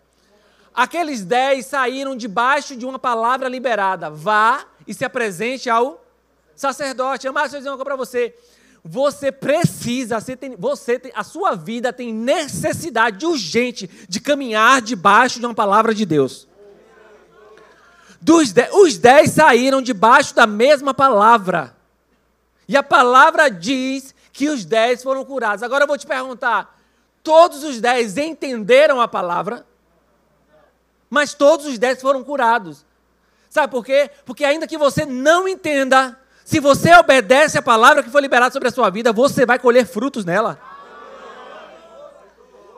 Aqueles 0.76 1.24
dez 1.24 1.64
saíram 1.64 2.14
debaixo 2.14 2.76
de 2.76 2.84
uma 2.84 2.98
palavra 2.98 3.48
liberada. 3.48 4.10
Vá 4.10 4.66
e 4.86 4.92
se 4.92 5.06
apresente 5.06 5.70
ao 5.70 6.04
sacerdote. 6.54 7.26
Amado, 7.26 7.44
deixa 7.44 7.56
eu 7.56 7.60
dizer 7.60 7.70
uma 7.70 7.76
coisa 7.78 7.84
para 7.86 7.96
você. 7.96 8.34
Você 8.84 9.32
precisa, 9.32 10.20
você 10.20 10.36
tem, 10.36 10.54
você 10.54 10.98
tem, 10.98 11.10
a 11.14 11.24
sua 11.24 11.54
vida 11.56 11.94
tem 11.94 12.12
necessidade 12.12 13.24
urgente 13.24 13.88
de 14.06 14.20
caminhar 14.20 14.82
debaixo 14.82 15.40
de 15.40 15.46
uma 15.46 15.54
palavra 15.54 15.94
de 15.94 16.04
Deus. 16.04 16.46
Dos 18.20 18.52
dez, 18.52 18.72
os 18.74 18.98
dez 18.98 19.30
saíram 19.30 19.80
debaixo 19.80 20.34
da 20.34 20.46
mesma 20.46 20.92
palavra. 20.92 21.74
E 22.68 22.76
a 22.76 22.82
palavra 22.82 23.48
diz 23.48 24.14
que 24.30 24.50
os 24.50 24.66
dez 24.66 25.02
foram 25.02 25.24
curados. 25.24 25.62
Agora 25.62 25.84
eu 25.84 25.88
vou 25.88 25.96
te 25.96 26.06
perguntar: 26.06 26.78
todos 27.22 27.64
os 27.64 27.80
dez 27.80 28.18
entenderam 28.18 29.00
a 29.00 29.08
palavra? 29.08 29.64
Mas 31.16 31.32
todos 31.32 31.64
os 31.64 31.78
dez 31.78 31.98
foram 31.98 32.22
curados. 32.22 32.84
Sabe 33.48 33.70
por 33.70 33.82
quê? 33.82 34.10
Porque 34.26 34.44
ainda 34.44 34.66
que 34.66 34.76
você 34.76 35.06
não 35.06 35.48
entenda, 35.48 36.14
se 36.44 36.60
você 36.60 36.94
obedece 36.94 37.56
a 37.56 37.62
palavra 37.62 38.02
que 38.02 38.10
foi 38.10 38.20
liberada 38.20 38.52
sobre 38.52 38.68
a 38.68 38.70
sua 38.70 38.90
vida, 38.90 39.14
você 39.14 39.46
vai 39.46 39.58
colher 39.58 39.86
frutos 39.86 40.26
nela. 40.26 40.60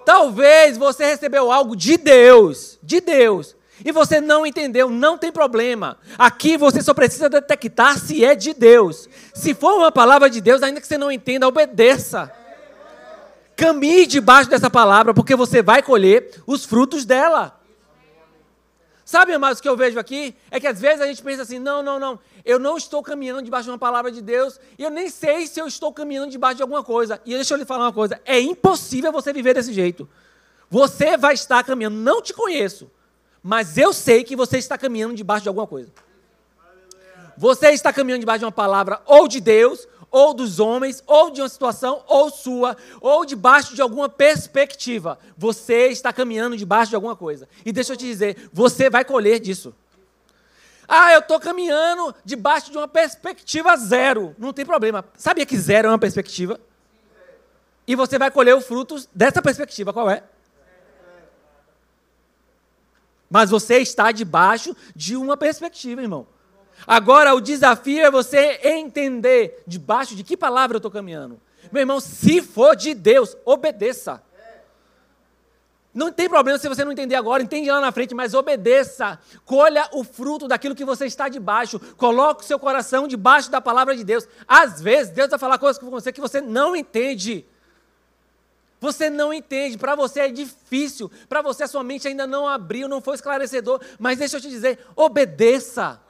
Talvez 0.05 0.79
você 0.79 1.07
recebeu 1.07 1.51
algo 1.51 1.75
de 1.75 1.97
Deus, 1.97 2.79
de 2.81 3.01
Deus, 3.01 3.57
e 3.85 3.91
você 3.91 4.21
não 4.21 4.47
entendeu, 4.47 4.89
não 4.89 5.19
tem 5.19 5.33
problema. 5.33 5.99
Aqui 6.17 6.57
você 6.57 6.81
só 6.81 6.95
precisa 6.95 7.29
detectar 7.29 7.99
se 7.99 8.25
é 8.25 8.37
de 8.37 8.55
Deus. 8.55 9.09
Se 9.35 9.53
for 9.53 9.79
uma 9.79 9.91
palavra 9.91 10.31
de 10.31 10.41
Deus, 10.41 10.63
ainda 10.63 10.81
que 10.81 10.87
você 10.87 10.97
não 10.97 11.11
entenda, 11.11 11.49
obedeça. 11.49 12.33
Caminhe 13.57 14.07
debaixo 14.07 14.49
dessa 14.49 14.71
palavra, 14.71 15.13
porque 15.13 15.35
você 15.35 15.61
vai 15.61 15.83
colher 15.83 16.41
os 16.47 16.65
frutos 16.65 17.05
dela. 17.05 17.58
Sabe, 19.09 19.33
amados, 19.33 19.59
o 19.59 19.63
que 19.63 19.69
eu 19.71 19.75
vejo 19.75 19.99
aqui? 19.99 20.37
É 20.51 20.61
que 20.61 20.67
às 20.67 20.79
vezes 20.79 21.01
a 21.01 21.07
gente 21.07 21.23
pensa 21.23 21.41
assim: 21.41 21.59
não, 21.59 21.83
não, 21.83 21.99
não, 21.99 22.21
eu 22.45 22.59
não 22.59 22.77
estou 22.77 23.03
caminhando 23.03 23.41
debaixo 23.41 23.65
de 23.65 23.71
uma 23.71 23.79
palavra 23.79 24.13
de 24.13 24.21
Deus, 24.21 24.61
e 24.79 24.83
eu 24.83 24.91
nem 24.91 25.09
sei 25.09 25.47
se 25.47 25.59
eu 25.59 25.67
estou 25.67 25.91
caminhando 25.95 26.31
debaixo 26.31 26.57
de 26.57 26.63
alguma 26.63 26.85
coisa. 26.85 27.19
E 27.25 27.35
deixa 27.35 27.55
eu 27.55 27.59
lhe 27.59 27.65
falar 27.65 27.87
uma 27.87 27.93
coisa: 27.93 28.21
é 28.27 28.39
impossível 28.39 29.11
você 29.11 29.33
viver 29.33 29.55
desse 29.55 29.73
jeito. 29.73 30.07
Você 30.69 31.17
vai 31.17 31.33
estar 31.33 31.65
caminhando, 31.65 31.97
não 31.97 32.21
te 32.21 32.35
conheço, 32.35 32.91
mas 33.43 33.79
eu 33.79 33.95
sei 33.95 34.23
que 34.25 34.37
você 34.37 34.59
está 34.59 34.77
caminhando 34.77 35.15
debaixo 35.15 35.45
de 35.45 35.49
alguma 35.49 35.67
coisa. 35.67 35.91
Você 37.35 37.69
está 37.71 37.91
caminhando 37.91 38.21
debaixo 38.21 38.41
de 38.41 38.45
uma 38.45 38.53
palavra 38.53 39.01
ou 39.07 39.27
de 39.27 39.41
Deus, 39.41 39.89
ou 40.11 40.33
dos 40.33 40.59
homens, 40.59 41.03
ou 41.07 41.31
de 41.31 41.41
uma 41.41 41.49
situação, 41.49 42.03
ou 42.07 42.31
sua, 42.31 42.77
ou 43.01 43.25
debaixo 43.25 43.75
de 43.75 43.83
alguma 43.83 44.09
perspectiva. 44.09 45.19
Você 45.37 45.89
está 45.89 46.13
caminhando 46.13 46.57
debaixo 46.57 46.91
de 46.91 46.97
alguma 46.97 47.17
coisa. 47.17 47.49
E 47.65 47.73
deixa 47.73 47.93
eu 47.93 47.97
te 47.97 48.07
dizer, 48.07 48.49
você 48.53 48.89
vai 48.89 49.05
colher 49.05 49.39
disso. 49.39 49.75
Ah, 50.89 51.13
eu 51.13 51.21
estou 51.21 51.39
caminhando 51.39 52.15
debaixo 52.25 52.71
de 52.71 52.79
uma 52.79 52.89
perspectiva 52.89 53.77
zero. 53.77 54.35
Não 54.39 54.55
tem 54.55 54.65
problema. 54.65 55.05
Sabia 55.17 55.45
que 55.45 55.59
zero 55.59 55.89
é 55.89 55.91
uma 55.91 55.99
perspectiva? 55.99 56.59
E 57.87 57.95
você 57.95 58.19
vai 58.19 58.31
colher 58.31 58.57
os 58.57 58.67
frutos 58.67 59.07
dessa 59.15 59.43
perspectiva. 59.43 59.93
Qual 59.93 60.09
é? 60.09 60.23
Mas 63.31 63.51
você 63.51 63.79
está 63.79 64.11
debaixo 64.11 64.75
de 64.97 65.15
uma 65.15 65.37
perspectiva, 65.37 66.01
irmão. 66.01 66.27
Agora, 66.87 67.35
o 67.35 67.41
desafio 67.41 68.05
é 68.05 68.11
você 68.11 68.61
entender 68.63 69.63
debaixo 69.67 70.15
de 70.15 70.25
que 70.25 70.37
palavra 70.37 70.77
eu 70.77 70.79
estou 70.79 70.91
caminhando. 70.91 71.41
Meu 71.71 71.81
irmão, 71.81 72.01
se 72.01 72.41
for 72.41 72.75
de 72.75 72.95
Deus, 72.95 73.37
obedeça. 73.45 74.23
Não 75.93 76.13
tem 76.13 76.29
problema 76.29 76.59
se 76.59 76.69
você 76.69 76.85
não 76.85 76.93
entender 76.93 77.17
agora, 77.17 77.43
entende 77.43 77.71
lá 77.71 77.81
na 77.81 77.91
frente, 77.91 78.15
mas 78.15 78.33
obedeça. 78.33 79.19
Colha 79.45 79.89
o 79.93 80.05
fruto 80.05 80.47
daquilo 80.47 80.75
que 80.75 80.85
você 80.85 81.07
está 81.07 81.29
debaixo. 81.29 81.81
Coloque 81.97 82.45
o 82.45 82.47
seu 82.47 82.59
coração 82.59 83.09
debaixo 83.09 83.51
da 83.51 83.61
palavra 83.61 83.97
de 83.97 84.05
Deus. 84.05 84.29
Às 84.47 84.81
vezes, 84.81 85.13
Deus 85.13 85.29
vai 85.29 85.39
falar 85.39 85.59
coisas 85.59 85.81
com 85.83 85.91
você 85.91 86.13
que 86.13 86.21
você 86.21 86.41
não 86.41 86.77
entende. 86.77 87.45
Você 88.81 89.11
não 89.11 89.35
entende, 89.35 89.77
para 89.77 89.97
você 89.97 90.21
é 90.21 90.29
difícil, 90.29 91.11
para 91.29 91.43
você 91.43 91.65
a 91.65 91.67
sua 91.67 91.83
mente 91.83 92.07
ainda 92.07 92.29
não 92.29 92.47
abriu, 92.47 92.87
não 92.87 93.01
foi 93.01 93.17
esclarecedor, 93.17 93.81
mas 93.99 94.19
deixa 94.19 94.37
eu 94.37 94.41
te 94.41 94.49
dizer, 94.49 94.79
obedeça. 94.95 96.01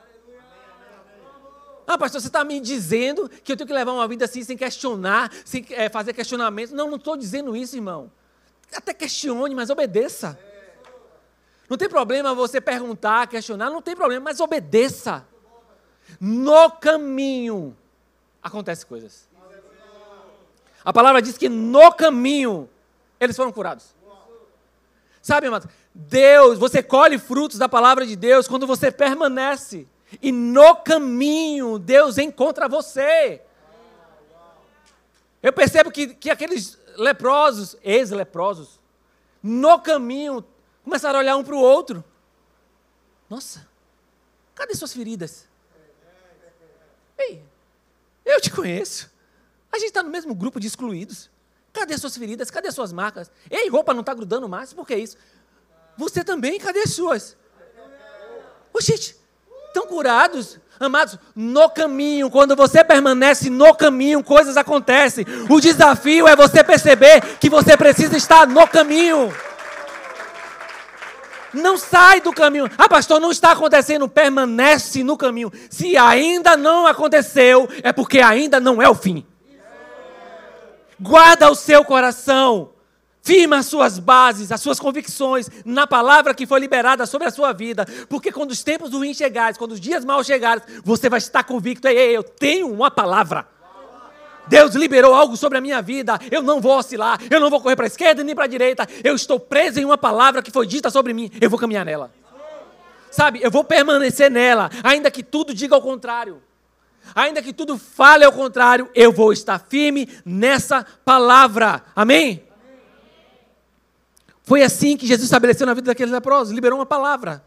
Ah, 1.89 1.97
pastor, 1.97 2.21
você 2.21 2.27
está 2.27 2.45
me 2.45 2.61
dizendo 2.61 3.31
que 3.43 3.51
eu 3.51 3.57
tenho 3.57 3.67
que 3.67 3.73
levar 3.73 3.93
uma 3.93 4.07
vida 4.07 4.27
assim 4.27 4.45
sem 4.45 4.59
questionar, 4.59 5.33
sem 5.43 5.65
é, 5.71 5.89
fazer 5.89 6.13
questionamento. 6.13 6.75
Não, 6.75 6.87
não 6.87 6.99
estou 6.99 7.17
dizendo 7.17 7.57
isso, 7.57 7.77
irmão. 7.77 8.13
Até 8.77 8.93
questione, 8.93 9.55
mas 9.55 9.71
obedeça. 9.71 10.39
Não 11.67 11.79
tem 11.79 11.89
problema 11.89 12.35
você 12.35 12.61
perguntar, 12.61 13.27
questionar, 13.27 13.71
não 13.71 13.81
tem 13.81 13.97
problema, 13.97 14.25
mas 14.25 14.39
obedeça. 14.39 15.27
No 16.21 16.71
caminho 16.73 17.75
acontecem 18.43 18.87
coisas. 18.87 19.27
A 20.85 20.93
palavra 20.93 21.23
diz 21.23 21.39
que 21.39 21.49
no 21.49 21.91
caminho 21.93 22.69
eles 23.19 23.35
foram 23.35 23.51
curados. 23.51 23.95
Sabe, 25.23 25.47
amados? 25.47 25.69
Deus, 25.95 26.59
você 26.59 26.83
colhe 26.83 27.19
frutos 27.19 27.57
da 27.57 27.69
palavra 27.69 28.07
de 28.07 28.15
Deus 28.15 28.47
quando 28.47 28.67
você 28.67 28.93
permanece. 28.93 29.89
E 30.23 30.33
no 30.33 30.77
caminho 30.77 31.79
Deus 31.79 32.19
encontra 32.19 32.69
você. 32.69 33.43
Eu 35.43 35.53
percebo 35.53 35.91
que, 35.91 36.15
que 36.15 36.31
aqueles 36.31 36.79
leprosos, 36.97 37.77
ex-leprosos, 37.83 38.81
no 39.43 39.79
caminho, 39.81 40.45
começaram 40.83 41.19
a 41.19 41.23
olhar 41.23 41.37
um 41.37 41.45
para 41.45 41.55
o 41.55 41.61
outro. 41.61 42.03
Nossa, 43.31 43.67
cadê 44.55 44.75
suas 44.75 44.93
feridas? 44.93 45.47
Ei, 47.17 47.43
eu 48.25 48.41
te 48.41 48.51
conheço. 48.51 49.11
A 49.71 49.79
gente 49.79 49.89
está 49.89 50.03
no 50.03 50.11
mesmo 50.11 50.35
grupo 50.35 50.59
de 50.59 50.67
excluídos. 50.67 51.31
Cadê 51.73 51.97
suas 51.99 52.17
feridas? 52.17 52.51
Cadê 52.51 52.73
suas 52.73 52.93
marcas? 52.93 53.31
Ei, 53.51 53.69
roupa 53.69 53.93
não 53.93 54.01
está 54.01 54.15
grudando 54.15 54.49
mais? 54.49 54.73
Por 54.73 54.87
que 54.87 54.97
isso? 54.97 55.17
Você 55.97 56.25
também? 56.25 56.59
Cadê 56.59 56.81
as 56.81 56.93
suas? 56.93 57.37
Ô, 58.73 58.81
gente, 58.81 59.17
estão 59.69 59.87
curados? 59.87 60.59
Amados, 60.81 61.19
no 61.35 61.69
caminho, 61.69 62.31
quando 62.31 62.55
você 62.55 62.85
permanece 62.85 63.51
no 63.51 63.75
caminho, 63.75 64.23
coisas 64.23 64.57
acontecem. 64.57 65.27
O 65.49 65.61
desafio 65.61 66.29
é 66.29 66.37
você 66.37 66.63
perceber 66.63 67.21
que 67.41 67.51
você 67.51 67.77
precisa 67.77 68.17
estar 68.17 68.47
no 68.47 68.67
caminho. 68.67 69.35
Não 71.53 71.77
sai 71.77 72.21
do 72.21 72.33
caminho. 72.33 72.71
Ah, 72.79 72.89
pastor, 72.89 73.21
não 73.21 73.33
está 73.33 73.53
acontecendo. 73.53 74.09
Permanece 74.09 75.03
no 75.03 75.17
caminho. 75.17 75.51
Se 75.69 75.97
ainda 75.97 76.57
não 76.57 76.87
aconteceu, 76.87 77.69
é 77.83 77.93
porque 77.93 78.21
ainda 78.21 78.61
não 78.61 78.81
é 78.81 78.89
o 78.89 78.95
fim. 78.95 79.27
Guarda 81.01 81.51
o 81.51 81.55
seu 81.55 81.85
coração. 81.85 82.71
Firma 83.29 83.59
as 83.59 83.67
suas 83.67 83.99
bases, 83.99 84.51
as 84.51 84.59
suas 84.59 84.81
convicções 84.81 85.51
na 85.63 85.87
palavra 85.87 86.33
que 86.33 86.47
foi 86.47 86.59
liberada 86.59 87.05
sobre 87.05 87.29
a 87.29 87.31
sua 87.31 87.53
vida. 87.53 87.85
Porque 88.09 88.33
quando 88.33 88.53
os 88.53 88.63
tempos 88.63 88.91
ruins 88.91 89.19
chegarem, 89.19 89.55
quando 89.59 89.73
os 89.73 89.81
dias 89.81 90.03
maus 90.03 90.27
chegarem, 90.27 90.63
você 90.83 91.11
vai 91.11 91.19
estar 91.19 91.45
convicto. 91.45 91.87
Ei, 91.87 91.99
ei, 91.99 92.17
eu 92.17 92.23
tenho 92.23 92.73
uma 92.73 92.91
palavra. 92.91 93.47
Deus 94.47 94.75
liberou 94.75 95.15
algo 95.15 95.37
sobre 95.37 95.59
a 95.59 95.61
minha 95.61 95.83
vida. 95.83 96.19
Eu 96.31 96.41
não 96.41 96.59
vou 96.59 96.79
oscilar. 96.79 97.21
Eu 97.31 97.39
não 97.39 97.51
vou 97.51 97.61
correr 97.61 97.77
para 97.77 97.85
a 97.85 97.89
esquerda 97.89 98.25
nem 98.25 98.35
para 98.35 98.45
a 98.45 98.49
direita. 98.49 98.89
Eu 99.05 99.15
estou 99.15 99.39
preso 99.39 99.79
em 99.79 99.85
uma 99.85 99.99
palavra 99.99 100.41
que 100.41 100.51
foi 100.51 100.67
dita 100.67 100.89
sobre 100.89 101.13
mim. 101.13 101.31
Eu 101.39 101.51
vou 101.51 101.59
caminhar 101.59 101.85
nela. 101.85 102.11
Sabe, 103.11 103.41
eu 103.43 103.51
vou 103.51 103.63
permanecer 103.63 104.31
nela, 104.31 104.71
ainda 104.83 105.11
que 105.11 105.23
tudo 105.23 105.53
diga 105.53 105.75
ao 105.75 105.83
contrário. 105.83 106.43
Ainda 107.15 107.43
que 107.43 107.53
tudo 107.53 107.77
fale 107.77 108.25
ao 108.25 108.33
contrário, 108.33 108.89
eu 108.95 109.13
vou 109.13 109.35
estar 109.35 109.59
firme 109.69 110.09
nessa 110.25 110.87
palavra. 111.05 111.83
Amém? 111.95 112.48
Foi 114.49 114.63
assim 114.63 114.97
que 114.97 115.07
Jesus 115.07 115.27
estabeleceu 115.27 115.67
na 115.67 115.75
vida 115.75 115.89
daqueles 115.89 116.11
leprosos, 116.11 116.55
liberou 116.55 116.79
uma 116.79 116.87
palavra. 116.87 117.45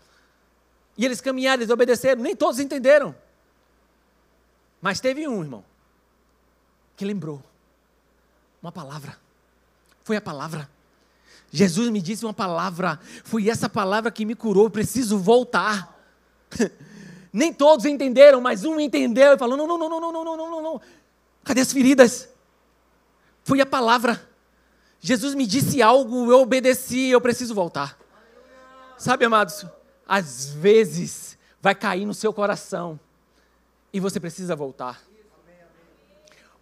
E 0.96 1.04
eles 1.04 1.20
caminharam, 1.20 1.64
eles 1.64 1.72
obedeceram, 1.72 2.22
nem 2.22 2.36
todos 2.36 2.60
entenderam. 2.60 3.16
Mas 4.80 5.00
teve 5.00 5.28
um, 5.28 5.42
irmão, 5.42 5.66
que 6.96 7.04
lembrou. 7.04 7.42
Uma 8.62 8.72
palavra. 8.72 9.18
Foi 10.04 10.16
a 10.16 10.22
palavra. 10.22 10.70
Jesus 11.52 11.90
me 11.90 12.04
disse 12.04 12.24
uma 12.24 12.36
palavra. 12.36 13.00
Foi 13.24 13.50
essa 13.50 13.68
palavra 13.68 14.12
que 14.12 14.24
me 14.24 14.36
curou. 14.36 14.66
Eu 14.66 14.70
preciso 14.70 15.18
voltar. 15.18 16.00
Nem 17.34 17.52
todos 17.52 17.84
entenderam, 17.86 18.40
mas 18.40 18.64
um 18.64 18.80
entendeu 18.80 19.34
e 19.34 19.40
falou: 19.40 19.58
não, 19.58 19.66
não, 19.66 19.76
não, 19.76 19.90
não, 19.90 20.00
não, 20.00 20.24
não, 20.24 20.38
não, 20.38 20.62
não. 20.62 20.82
Cadê 21.44 21.62
as 21.62 21.74
feridas? 21.74 22.30
Foi 23.44 23.60
a 23.60 23.66
palavra. 23.66 24.30
Jesus 25.02 25.34
me 25.34 25.48
disse 25.48 25.82
algo, 25.82 26.32
eu 26.32 26.42
obedeci, 26.42 27.10
eu 27.10 27.20
preciso 27.20 27.56
voltar. 27.56 28.00
Sabe, 28.98 29.26
amados, 29.26 29.66
às 30.08 30.50
vezes 30.52 31.38
vai 31.60 31.74
cair 31.74 32.06
no 32.06 32.14
seu 32.14 32.32
coração 32.32 33.00
e 33.92 34.00
você 34.00 34.20
precisa 34.20 34.56
voltar. 34.56 35.02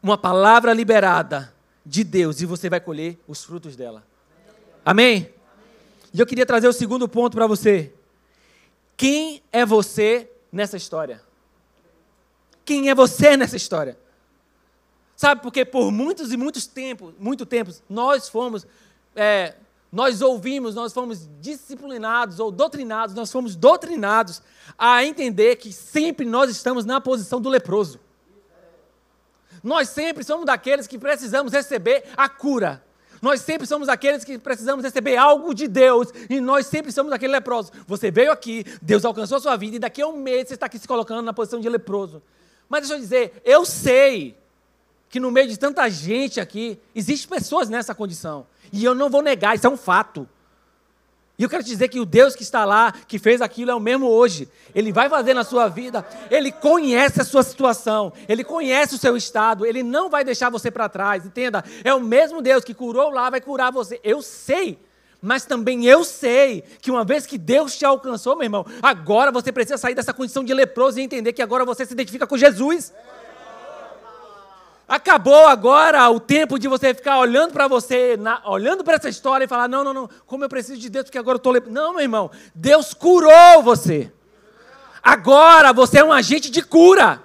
Uma 0.01 0.17
palavra 0.17 0.73
liberada 0.73 1.53
de 1.85 2.01
Deus 2.01 2.39
e 2.39 2.45
você 2.45 2.69
vai 2.69 2.79
colher 2.79 3.19
os 3.27 3.43
frutos 3.43 3.75
dela. 3.75 4.05
Amém? 4.85 5.33
E 6.13 6.19
eu 6.19 6.25
queria 6.25 6.45
trazer 6.45 6.69
o 6.69 6.73
segundo 6.73 7.09
ponto 7.09 7.35
para 7.35 7.45
você. 7.45 7.93
Quem 8.95 9.43
é 9.51 9.65
você 9.65 10.31
nessa 10.49 10.77
história? 10.77 11.21
Quem 12.63 12.89
é 12.89 12.95
você 12.95 13.35
nessa 13.35 13.57
história? 13.57 13.97
Sabe, 15.19 15.41
porque 15.41 15.65
por 15.65 15.91
muitos 15.91 16.31
e 16.31 16.37
muitos 16.37 16.65
tempos, 16.65 17.13
muito 17.19 17.45
tempos, 17.45 17.83
nós 17.89 18.29
fomos, 18.29 18.65
é, 19.13 19.53
nós 19.91 20.21
ouvimos, 20.21 20.75
nós 20.75 20.93
fomos 20.93 21.27
disciplinados 21.41 22.39
ou 22.39 22.49
doutrinados, 22.49 23.13
nós 23.13 23.29
fomos 23.29 23.53
doutrinados 23.53 24.41
a 24.77 25.03
entender 25.03 25.57
que 25.57 25.73
sempre 25.73 26.25
nós 26.25 26.49
estamos 26.49 26.85
na 26.85 27.01
posição 27.01 27.41
do 27.41 27.49
leproso. 27.49 27.99
Nós 29.61 29.89
sempre 29.89 30.23
somos 30.23 30.45
daqueles 30.45 30.87
que 30.87 30.97
precisamos 30.97 31.51
receber 31.51 32.05
a 32.15 32.29
cura. 32.29 32.81
Nós 33.21 33.41
sempre 33.41 33.67
somos 33.67 33.89
aqueles 33.89 34.23
que 34.23 34.37
precisamos 34.37 34.85
receber 34.85 35.17
algo 35.17 35.53
de 35.53 35.67
Deus 35.67 36.07
e 36.29 36.39
nós 36.39 36.65
sempre 36.65 36.93
somos 36.93 37.11
aquele 37.11 37.33
leproso. 37.33 37.73
Você 37.85 38.09
veio 38.09 38.31
aqui, 38.31 38.63
Deus 38.81 39.03
alcançou 39.03 39.37
a 39.37 39.41
sua 39.41 39.57
vida 39.57 39.75
e 39.75 39.79
daqui 39.79 40.01
a 40.01 40.07
um 40.07 40.15
mês 40.15 40.47
você 40.47 40.53
está 40.53 40.67
aqui 40.67 40.79
se 40.79 40.87
colocando 40.87 41.21
na 41.21 41.33
posição 41.33 41.59
de 41.59 41.67
leproso. 41.67 42.23
Mas 42.69 42.83
deixa 42.83 42.95
eu 42.95 42.99
dizer, 42.99 43.41
eu 43.43 43.65
sei 43.65 44.39
que 45.09 45.19
no 45.19 45.31
meio 45.31 45.47
de 45.47 45.57
tanta 45.57 45.89
gente 45.89 46.39
aqui, 46.39 46.79
existem 46.93 47.27
pessoas 47.27 47.67
nessa 47.67 47.95
condição. 47.95 48.45
E 48.71 48.85
eu 48.85 48.93
não 48.93 49.09
vou 49.09 49.21
negar, 49.21 49.55
isso 49.55 49.65
é 49.65 49.69
um 49.69 49.77
fato. 49.77 50.27
E 51.39 51.43
eu 51.43 51.49
quero 51.49 51.63
te 51.63 51.69
dizer 51.69 51.87
que 51.87 52.01
o 52.01 52.05
Deus 52.05 52.35
que 52.35 52.43
está 52.43 52.65
lá, 52.65 52.91
que 53.07 53.17
fez 53.17 53.41
aquilo, 53.41 53.71
é 53.71 53.75
o 53.75 53.79
mesmo 53.79 54.07
hoje. 54.07 54.49
Ele 54.75 54.91
vai 54.91 55.09
fazer 55.09 55.33
na 55.33 55.45
sua 55.45 55.69
vida, 55.69 56.05
ele 56.29 56.51
conhece 56.51 57.21
a 57.21 57.23
sua 57.23 57.43
situação, 57.43 58.11
ele 58.27 58.43
conhece 58.43 58.95
o 58.95 58.97
seu 58.97 59.15
estado, 59.15 59.65
ele 59.65 59.81
não 59.81 60.09
vai 60.09 60.25
deixar 60.25 60.49
você 60.49 60.69
para 60.69 60.89
trás, 60.89 61.25
entenda? 61.25 61.63
É 61.81 61.93
o 61.93 62.01
mesmo 62.01 62.41
Deus 62.41 62.63
que 62.63 62.73
curou 62.73 63.09
lá, 63.09 63.29
vai 63.29 63.39
curar 63.39 63.71
você. 63.71 64.01
Eu 64.03 64.21
sei. 64.21 64.77
Mas 65.21 65.45
também 65.45 65.85
eu 65.85 66.03
sei 66.03 66.61
que 66.81 66.91
uma 66.91 67.03
vez 67.03 67.25
que 67.25 67.37
Deus 67.37 67.77
te 67.77 67.85
alcançou, 67.85 68.35
meu 68.35 68.43
irmão, 68.43 68.65
agora 68.81 69.31
você 69.31 69.51
precisa 69.51 69.77
sair 69.77 69.95
dessa 69.95 70.13
condição 70.13 70.43
de 70.43 70.53
leproso 70.53 70.99
e 70.99 71.03
entender 71.03 71.33
que 71.33 71.41
agora 71.41 71.65
você 71.65 71.85
se 71.85 71.93
identifica 71.93 72.27
com 72.27 72.37
Jesus. 72.37 72.93
Acabou 74.89 75.45
agora 75.45 76.09
o 76.09 76.19
tempo 76.19 76.57
de 76.57 76.67
você 76.67 76.95
ficar 76.95 77.19
olhando 77.19 77.53
para 77.53 77.67
você, 77.67 78.17
na, 78.17 78.41
olhando 78.43 78.83
para 78.83 78.95
essa 78.95 79.07
história 79.07 79.45
e 79.45 79.47
falar: 79.47 79.67
não, 79.67 79.83
não, 79.83 79.93
não, 79.93 80.09
como 80.25 80.43
eu 80.43 80.49
preciso 80.49 80.79
de 80.79 80.89
Deus 80.89 81.05
porque 81.05 81.19
agora 81.19 81.35
eu 81.35 81.37
estou. 81.37 81.53
Não, 81.71 81.93
meu 81.93 82.01
irmão, 82.01 82.31
Deus 82.55 82.91
curou 82.91 83.61
você. 83.61 84.11
Agora 85.03 85.71
você 85.71 85.99
é 85.99 86.03
um 86.03 86.11
agente 86.11 86.49
de 86.49 86.63
cura. 86.63 87.21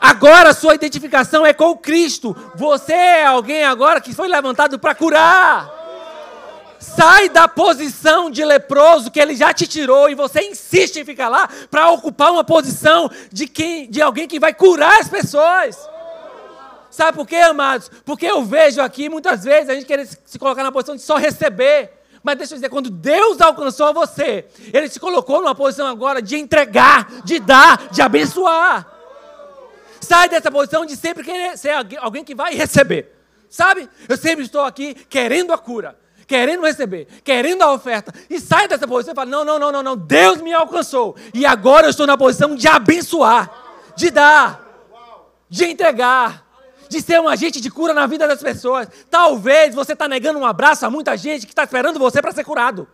Agora 0.00 0.54
sua 0.54 0.76
identificação 0.76 1.44
é 1.44 1.52
com 1.52 1.76
Cristo. 1.76 2.36
Você 2.54 2.92
é 2.92 3.26
alguém 3.26 3.64
agora 3.64 4.00
que 4.00 4.14
foi 4.14 4.28
levantado 4.28 4.78
para 4.78 4.94
curar. 4.94 5.68
Sai 6.78 7.28
da 7.28 7.48
posição 7.48 8.30
de 8.30 8.44
leproso 8.44 9.10
que 9.10 9.18
ele 9.18 9.34
já 9.34 9.52
te 9.52 9.66
tirou 9.66 10.08
e 10.08 10.14
você 10.14 10.42
insiste 10.42 11.00
em 11.00 11.04
ficar 11.04 11.28
lá 11.28 11.48
para 11.68 11.90
ocupar 11.90 12.30
uma 12.30 12.44
posição 12.44 13.10
de 13.32 13.48
quem, 13.48 13.90
de 13.90 14.00
alguém 14.00 14.28
que 14.28 14.38
vai 14.38 14.54
curar 14.54 15.00
as 15.00 15.08
pessoas. 15.08 15.76
Sabe 16.98 17.16
por 17.16 17.28
quê, 17.28 17.36
amados? 17.36 17.88
Porque 18.04 18.26
eu 18.26 18.44
vejo 18.44 18.82
aqui 18.82 19.08
muitas 19.08 19.44
vezes 19.44 19.68
a 19.68 19.74
gente 19.74 19.86
querer 19.86 20.04
se 20.04 20.36
colocar 20.36 20.64
na 20.64 20.72
posição 20.72 20.96
de 20.96 21.02
só 21.02 21.16
receber. 21.16 21.92
Mas 22.24 22.36
deixa 22.36 22.54
eu 22.54 22.56
dizer, 22.56 22.70
quando 22.70 22.90
Deus 22.90 23.40
alcançou 23.40 23.94
você, 23.94 24.46
Ele 24.72 24.88
se 24.88 24.98
colocou 24.98 25.40
numa 25.40 25.54
posição 25.54 25.86
agora 25.86 26.20
de 26.20 26.36
entregar, 26.36 27.08
de 27.22 27.38
dar, 27.38 27.86
de 27.92 28.02
abençoar. 28.02 28.84
Sai 30.00 30.28
dessa 30.28 30.50
posição 30.50 30.84
de 30.84 30.96
sempre 30.96 31.22
querer 31.22 31.56
ser 31.56 31.70
alguém 32.00 32.24
que 32.24 32.34
vai 32.34 32.52
receber. 32.52 33.16
Sabe? 33.48 33.88
Eu 34.08 34.16
sempre 34.16 34.44
estou 34.44 34.64
aqui 34.64 34.92
querendo 35.08 35.52
a 35.52 35.58
cura, 35.58 35.96
querendo 36.26 36.64
receber, 36.64 37.06
querendo 37.22 37.62
a 37.62 37.72
oferta. 37.72 38.12
E 38.28 38.40
sai 38.40 38.66
dessa 38.66 38.88
posição 38.88 39.12
e 39.12 39.14
fala: 39.14 39.30
não, 39.30 39.44
não, 39.44 39.56
não, 39.56 39.70
não, 39.70 39.82
não. 39.84 39.96
Deus 39.96 40.40
me 40.40 40.52
alcançou. 40.52 41.14
E 41.32 41.46
agora 41.46 41.86
eu 41.86 41.90
estou 41.90 42.08
na 42.08 42.18
posição 42.18 42.56
de 42.56 42.66
abençoar, 42.66 43.48
de 43.94 44.10
dar, 44.10 44.60
de 45.48 45.64
entregar 45.64 46.47
de 46.88 47.00
ser 47.00 47.20
um 47.20 47.28
agente 47.28 47.60
de 47.60 47.70
cura 47.70 47.92
na 47.92 48.06
vida 48.06 48.26
das 48.26 48.40
pessoas. 48.40 48.88
Talvez 49.10 49.74
você 49.74 49.92
está 49.92 50.08
negando 50.08 50.38
um 50.38 50.46
abraço 50.46 50.86
a 50.86 50.90
muita 50.90 51.16
gente 51.16 51.46
que 51.46 51.52
está 51.52 51.64
esperando 51.64 51.98
você 51.98 52.22
para 52.22 52.32
ser 52.32 52.44
curado. 52.44 52.88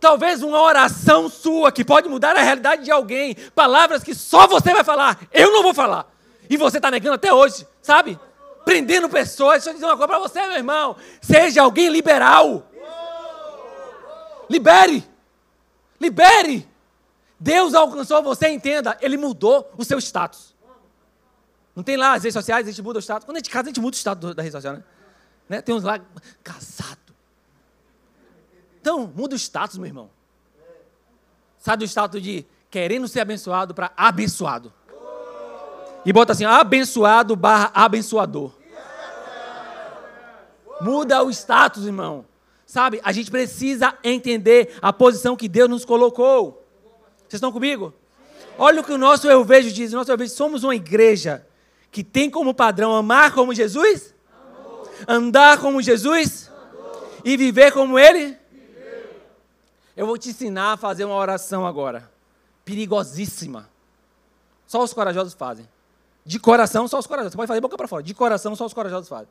Talvez 0.00 0.42
uma 0.42 0.60
oração 0.60 1.28
sua 1.28 1.70
que 1.70 1.84
pode 1.84 2.08
mudar 2.08 2.34
a 2.34 2.40
realidade 2.40 2.84
de 2.84 2.90
alguém, 2.90 3.36
palavras 3.54 4.02
que 4.02 4.14
só 4.14 4.46
você 4.46 4.72
vai 4.72 4.82
falar, 4.82 5.20
eu 5.30 5.52
não 5.52 5.62
vou 5.62 5.74
falar. 5.74 6.10
E 6.48 6.56
você 6.56 6.78
está 6.78 6.90
negando 6.90 7.14
até 7.14 7.32
hoje, 7.32 7.66
sabe? 7.82 8.18
Prendendo 8.64 9.08
pessoas. 9.08 9.62
Deixa 9.62 9.70
eu 9.70 9.74
dizer 9.74 9.86
uma 9.86 9.96
coisa 9.96 10.08
para 10.08 10.18
você, 10.18 10.40
meu 10.46 10.56
irmão. 10.56 10.96
Seja 11.20 11.62
alguém 11.62 11.88
liberal. 11.88 12.66
Libere. 14.48 15.04
Libere. 16.00 16.68
Deus 17.38 17.72
alcançou 17.72 18.22
você, 18.22 18.48
entenda, 18.48 18.98
Ele 19.00 19.16
mudou 19.16 19.72
o 19.78 19.84
seu 19.84 19.98
status. 19.98 20.49
Não 21.80 21.84
tem 21.84 21.96
lá 21.96 22.12
as 22.12 22.24
redes 22.24 22.34
sociais, 22.34 22.66
a 22.66 22.70
gente 22.70 22.82
muda 22.82 22.98
o 22.98 23.02
status. 23.02 23.24
Quando 23.24 23.36
a 23.36 23.38
gente 23.38 23.48
casa, 23.48 23.68
a 23.68 23.70
gente 23.70 23.80
muda 23.80 23.94
o 23.94 23.98
status 23.98 24.34
da 24.34 24.42
rede 24.42 24.52
social, 24.52 24.74
né? 24.74 24.84
né? 25.48 25.62
Tem 25.62 25.74
uns 25.74 25.82
lá, 25.82 25.98
casado. 26.44 27.14
Então, 28.78 29.10
muda 29.16 29.34
o 29.34 29.38
status, 29.38 29.78
meu 29.78 29.86
irmão. 29.86 30.10
Sai 31.58 31.78
do 31.78 31.84
status 31.86 32.20
de 32.20 32.44
querendo 32.70 33.08
ser 33.08 33.20
abençoado 33.20 33.74
para 33.74 33.90
abençoado. 33.96 34.70
E 36.04 36.12
bota 36.12 36.32
assim, 36.32 36.44
abençoado 36.44 37.34
barra 37.34 37.70
abençoador. 37.72 38.52
Muda 40.82 41.22
o 41.22 41.30
status, 41.30 41.86
irmão. 41.86 42.26
Sabe, 42.66 43.00
a 43.02 43.10
gente 43.10 43.30
precisa 43.30 43.96
entender 44.04 44.76
a 44.82 44.92
posição 44.92 45.34
que 45.34 45.48
Deus 45.48 45.70
nos 45.70 45.86
colocou. 45.86 46.62
Vocês 47.20 47.38
estão 47.38 47.50
comigo? 47.50 47.94
Olha 48.58 48.82
o 48.82 48.84
que 48.84 48.92
o 48.92 48.98
nosso 48.98 49.26
eu 49.26 49.42
vejo 49.46 49.72
diz. 49.72 49.94
O 49.94 49.96
nosso 49.96 50.12
eu 50.12 50.18
vejo, 50.18 50.34
somos 50.34 50.62
uma 50.62 50.76
igreja 50.76 51.46
que 51.90 52.04
tem 52.04 52.30
como 52.30 52.54
padrão 52.54 52.94
amar 52.94 53.32
como 53.32 53.54
Jesus, 53.54 54.14
Amor. 54.32 54.88
andar 55.08 55.58
como 55.60 55.82
Jesus 55.82 56.48
Amor. 56.48 57.08
e 57.24 57.36
viver 57.36 57.72
como 57.72 57.98
Ele. 57.98 58.36
Viver. 58.52 59.22
Eu 59.96 60.06
vou 60.06 60.16
te 60.16 60.30
ensinar 60.30 60.72
a 60.72 60.76
fazer 60.76 61.04
uma 61.04 61.16
oração 61.16 61.66
agora, 61.66 62.10
perigosíssima. 62.64 63.68
Só 64.66 64.82
os 64.82 64.92
corajosos 64.92 65.34
fazem. 65.34 65.68
De 66.24 66.38
coração, 66.38 66.86
só 66.86 66.98
os 66.98 67.06
corajosos. 67.06 67.32
Você 67.32 67.36
pode 67.36 67.48
fazer 67.48 67.60
boca 67.60 67.76
para 67.76 67.88
fora. 67.88 68.02
De 68.02 68.14
coração, 68.14 68.54
só 68.54 68.66
os 68.66 68.72
corajosos 68.72 69.08
fazem. 69.08 69.28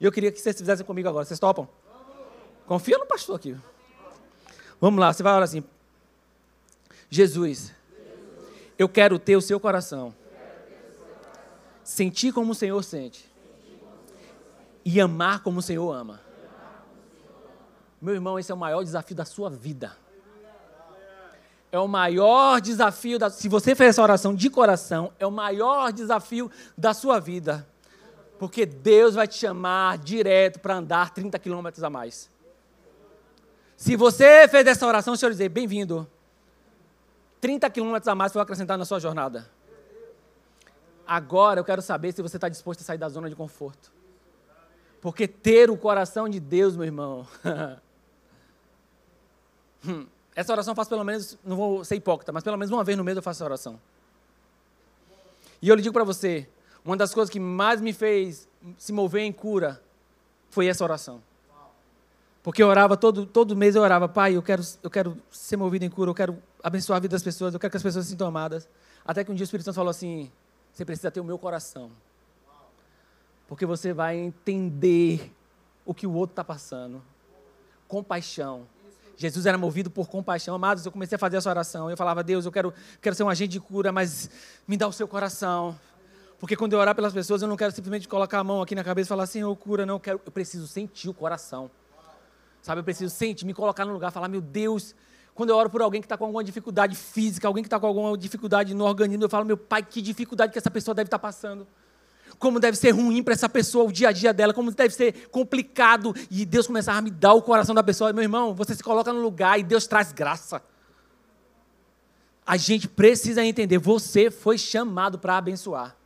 E 0.00 0.04
eu 0.04 0.12
queria 0.12 0.32
que 0.32 0.40
vocês 0.40 0.56
fizessem 0.56 0.86
comigo 0.86 1.08
agora. 1.08 1.24
Vocês 1.24 1.38
topam? 1.38 1.68
Confia 2.66 2.96
no 2.96 3.04
pastor 3.04 3.36
aqui. 3.36 3.56
Vamos 4.80 5.00
lá, 5.00 5.12
você 5.12 5.22
vai 5.22 5.32
orar 5.32 5.44
assim. 5.44 5.62
Jesus, 7.10 7.72
eu 8.78 8.88
quero 8.88 9.18
ter 9.18 9.36
o 9.36 9.40
seu 9.40 9.58
coração 9.58 10.14
sentir 11.88 12.32
como 12.32 12.52
o 12.52 12.54
Senhor 12.54 12.84
sente 12.84 13.26
e 14.84 15.00
amar 15.00 15.42
como 15.42 15.60
o 15.60 15.62
Senhor 15.62 15.90
ama. 15.90 16.20
Meu 18.00 18.14
irmão, 18.14 18.38
esse 18.38 18.52
é 18.52 18.54
o 18.54 18.58
maior 18.58 18.84
desafio 18.84 19.16
da 19.16 19.24
sua 19.24 19.48
vida. 19.48 19.96
É 21.72 21.78
o 21.78 21.88
maior 21.88 22.60
desafio, 22.60 23.18
da, 23.18 23.30
se 23.30 23.48
você 23.48 23.74
fez 23.74 23.90
essa 23.90 24.02
oração 24.02 24.34
de 24.34 24.50
coração, 24.50 25.12
é 25.18 25.26
o 25.26 25.30
maior 25.30 25.90
desafio 25.90 26.50
da 26.76 26.92
sua 26.92 27.18
vida. 27.18 27.66
Porque 28.38 28.66
Deus 28.66 29.14
vai 29.14 29.26
te 29.26 29.36
chamar 29.36 29.96
direto 29.96 30.60
para 30.60 30.76
andar 30.76 31.14
30 31.14 31.38
quilômetros 31.38 31.82
a 31.82 31.88
mais. 31.88 32.30
Se 33.78 33.96
você 33.96 34.46
fez 34.46 34.66
essa 34.66 34.86
oração, 34.86 35.14
o 35.14 35.16
Senhor 35.16 35.30
dizer, 35.30 35.48
bem-vindo. 35.48 36.06
30 37.40 37.70
quilômetros 37.70 38.08
a 38.08 38.14
mais 38.14 38.30
foi 38.30 38.42
acrescentar 38.42 38.76
na 38.76 38.84
sua 38.84 39.00
jornada. 39.00 39.57
Agora 41.08 41.58
eu 41.58 41.64
quero 41.64 41.80
saber 41.80 42.12
se 42.12 42.20
você 42.20 42.36
está 42.36 42.50
disposto 42.50 42.82
a 42.82 42.84
sair 42.84 42.98
da 42.98 43.08
zona 43.08 43.30
de 43.30 43.34
conforto. 43.34 43.90
Porque 45.00 45.26
ter 45.26 45.70
o 45.70 45.76
coração 45.76 46.28
de 46.28 46.38
Deus, 46.38 46.76
meu 46.76 46.84
irmão. 46.84 47.26
Hum, 49.86 50.08
essa 50.34 50.52
oração 50.52 50.72
eu 50.72 50.74
faço 50.74 50.90
pelo 50.90 51.04
menos, 51.04 51.38
não 51.44 51.56
vou 51.56 51.84
ser 51.84 51.94
hipócrita, 51.94 52.32
mas 52.32 52.42
pelo 52.42 52.56
menos 52.56 52.72
uma 52.72 52.82
vez 52.82 52.98
no 52.98 53.04
mês 53.04 53.16
eu 53.16 53.22
faço 53.22 53.38
essa 53.38 53.44
oração. 53.44 53.80
E 55.62 55.68
eu 55.68 55.74
lhe 55.76 55.82
digo 55.82 55.92
para 55.92 56.02
você, 56.02 56.48
uma 56.84 56.96
das 56.96 57.14
coisas 57.14 57.30
que 57.30 57.38
mais 57.38 57.80
me 57.80 57.92
fez 57.92 58.48
se 58.76 58.92
mover 58.92 59.22
em 59.22 59.32
cura 59.32 59.80
foi 60.50 60.66
essa 60.66 60.82
oração. 60.82 61.22
Porque 62.42 62.60
eu 62.60 62.66
orava, 62.66 62.96
todo, 62.96 63.24
todo 63.24 63.54
mês 63.54 63.76
eu 63.76 63.82
orava, 63.82 64.08
pai, 64.08 64.34
eu 64.34 64.42
quero, 64.42 64.64
eu 64.82 64.90
quero 64.90 65.16
ser 65.30 65.56
movido 65.56 65.84
em 65.84 65.90
cura, 65.90 66.10
eu 66.10 66.14
quero 66.14 66.36
abençoar 66.60 66.96
a 66.96 67.00
vida 67.00 67.12
das 67.12 67.22
pessoas, 67.22 67.54
eu 67.54 67.60
quero 67.60 67.70
que 67.70 67.76
as 67.76 67.82
pessoas 67.84 68.04
se 68.04 68.10
sintam 68.10 68.26
amadas. 68.26 68.68
Até 69.04 69.22
que 69.22 69.30
um 69.30 69.34
dia 69.36 69.44
o 69.44 69.46
Espírito 69.46 69.64
Santo 69.64 69.76
falou 69.76 69.90
assim: 69.90 70.28
você 70.72 70.84
precisa 70.84 71.10
ter 71.10 71.20
o 71.20 71.24
meu 71.24 71.38
coração. 71.38 71.90
Porque 73.46 73.64
você 73.64 73.92
vai 73.92 74.16
entender 74.16 75.32
o 75.84 75.94
que 75.94 76.06
o 76.06 76.12
outro 76.12 76.32
está 76.32 76.44
passando. 76.44 77.02
Compaixão. 77.86 78.66
Jesus 79.16 79.46
era 79.46 79.58
movido 79.58 79.90
por 79.90 80.08
compaixão. 80.08 80.54
Amados, 80.54 80.86
eu 80.86 80.92
comecei 80.92 81.16
a 81.16 81.18
fazer 81.18 81.38
essa 81.38 81.50
oração. 81.50 81.90
Eu 81.90 81.96
falava, 81.96 82.22
Deus, 82.22 82.44
eu 82.44 82.52
quero, 82.52 82.72
quero 83.00 83.16
ser 83.16 83.24
um 83.24 83.28
agente 83.28 83.50
de 83.50 83.60
cura, 83.60 83.90
mas 83.90 84.30
me 84.66 84.76
dá 84.76 84.86
o 84.86 84.92
seu 84.92 85.08
coração. 85.08 85.76
Porque 86.38 86.54
quando 86.54 86.74
eu 86.74 86.78
orar 86.78 86.94
pelas 86.94 87.12
pessoas, 87.12 87.42
eu 87.42 87.48
não 87.48 87.56
quero 87.56 87.72
simplesmente 87.72 88.06
colocar 88.06 88.38
a 88.38 88.44
mão 88.44 88.62
aqui 88.62 88.74
na 88.74 88.84
cabeça 88.84 89.08
e 89.08 89.10
falar, 89.10 89.26
Senhor, 89.26 89.54
cura, 89.56 89.84
não. 89.84 89.96
Eu, 89.96 90.00
quero, 90.00 90.20
eu 90.24 90.30
preciso 90.30 90.68
sentir 90.68 91.08
o 91.08 91.14
coração. 91.14 91.68
Sabe, 92.62 92.80
eu 92.80 92.84
preciso 92.84 93.12
sentir, 93.12 93.44
me 93.44 93.54
colocar 93.54 93.84
no 93.84 93.92
lugar, 93.92 94.12
falar, 94.12 94.28
meu 94.28 94.40
Deus, 94.40 94.94
quando 95.38 95.50
eu 95.50 95.56
oro 95.56 95.70
por 95.70 95.80
alguém 95.80 96.00
que 96.00 96.06
está 96.06 96.16
com 96.16 96.24
alguma 96.24 96.42
dificuldade 96.42 96.96
física, 96.96 97.46
alguém 97.46 97.62
que 97.62 97.68
está 97.68 97.78
com 97.78 97.86
alguma 97.86 98.18
dificuldade 98.18 98.74
no 98.74 98.84
organismo, 98.84 99.22
eu 99.22 99.28
falo, 99.28 99.44
meu 99.44 99.56
pai, 99.56 99.84
que 99.84 100.02
dificuldade 100.02 100.50
que 100.50 100.58
essa 100.58 100.68
pessoa 100.68 100.96
deve 100.96 101.06
estar 101.06 101.16
tá 101.16 101.22
passando 101.22 101.64
como 102.40 102.60
deve 102.60 102.76
ser 102.76 102.90
ruim 102.90 103.22
para 103.22 103.34
essa 103.34 103.48
pessoa 103.48 103.84
o 103.84 103.92
dia 103.92 104.08
a 104.08 104.12
dia 104.12 104.32
dela, 104.32 104.52
como 104.52 104.70
deve 104.70 104.94
ser 104.94 105.28
complicado. 105.28 106.14
E 106.30 106.44
Deus 106.44 106.68
começar 106.68 106.96
a 106.96 107.02
me 107.02 107.10
dar 107.10 107.34
o 107.34 107.42
coração 107.42 107.74
da 107.74 107.82
pessoa. 107.82 108.12
Meu 108.12 108.22
irmão, 108.22 108.54
você 108.54 108.76
se 108.76 108.82
coloca 108.82 109.12
no 109.12 109.20
lugar 109.20 109.58
e 109.58 109.64
Deus 109.64 109.88
traz 109.88 110.12
graça. 110.12 110.62
A 112.46 112.56
gente 112.56 112.86
precisa 112.86 113.44
entender: 113.44 113.78
você 113.78 114.30
foi 114.30 114.56
chamado 114.56 115.18
para 115.18 115.36
abençoar, 115.36 115.96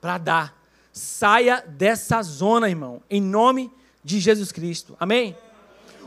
para 0.00 0.16
dar. 0.16 0.62
Saia 0.92 1.62
dessa 1.66 2.22
zona, 2.22 2.70
irmão, 2.70 3.02
em 3.10 3.20
nome 3.20 3.70
de 4.02 4.18
Jesus 4.18 4.50
Cristo. 4.50 4.96
Amém? 4.98 5.36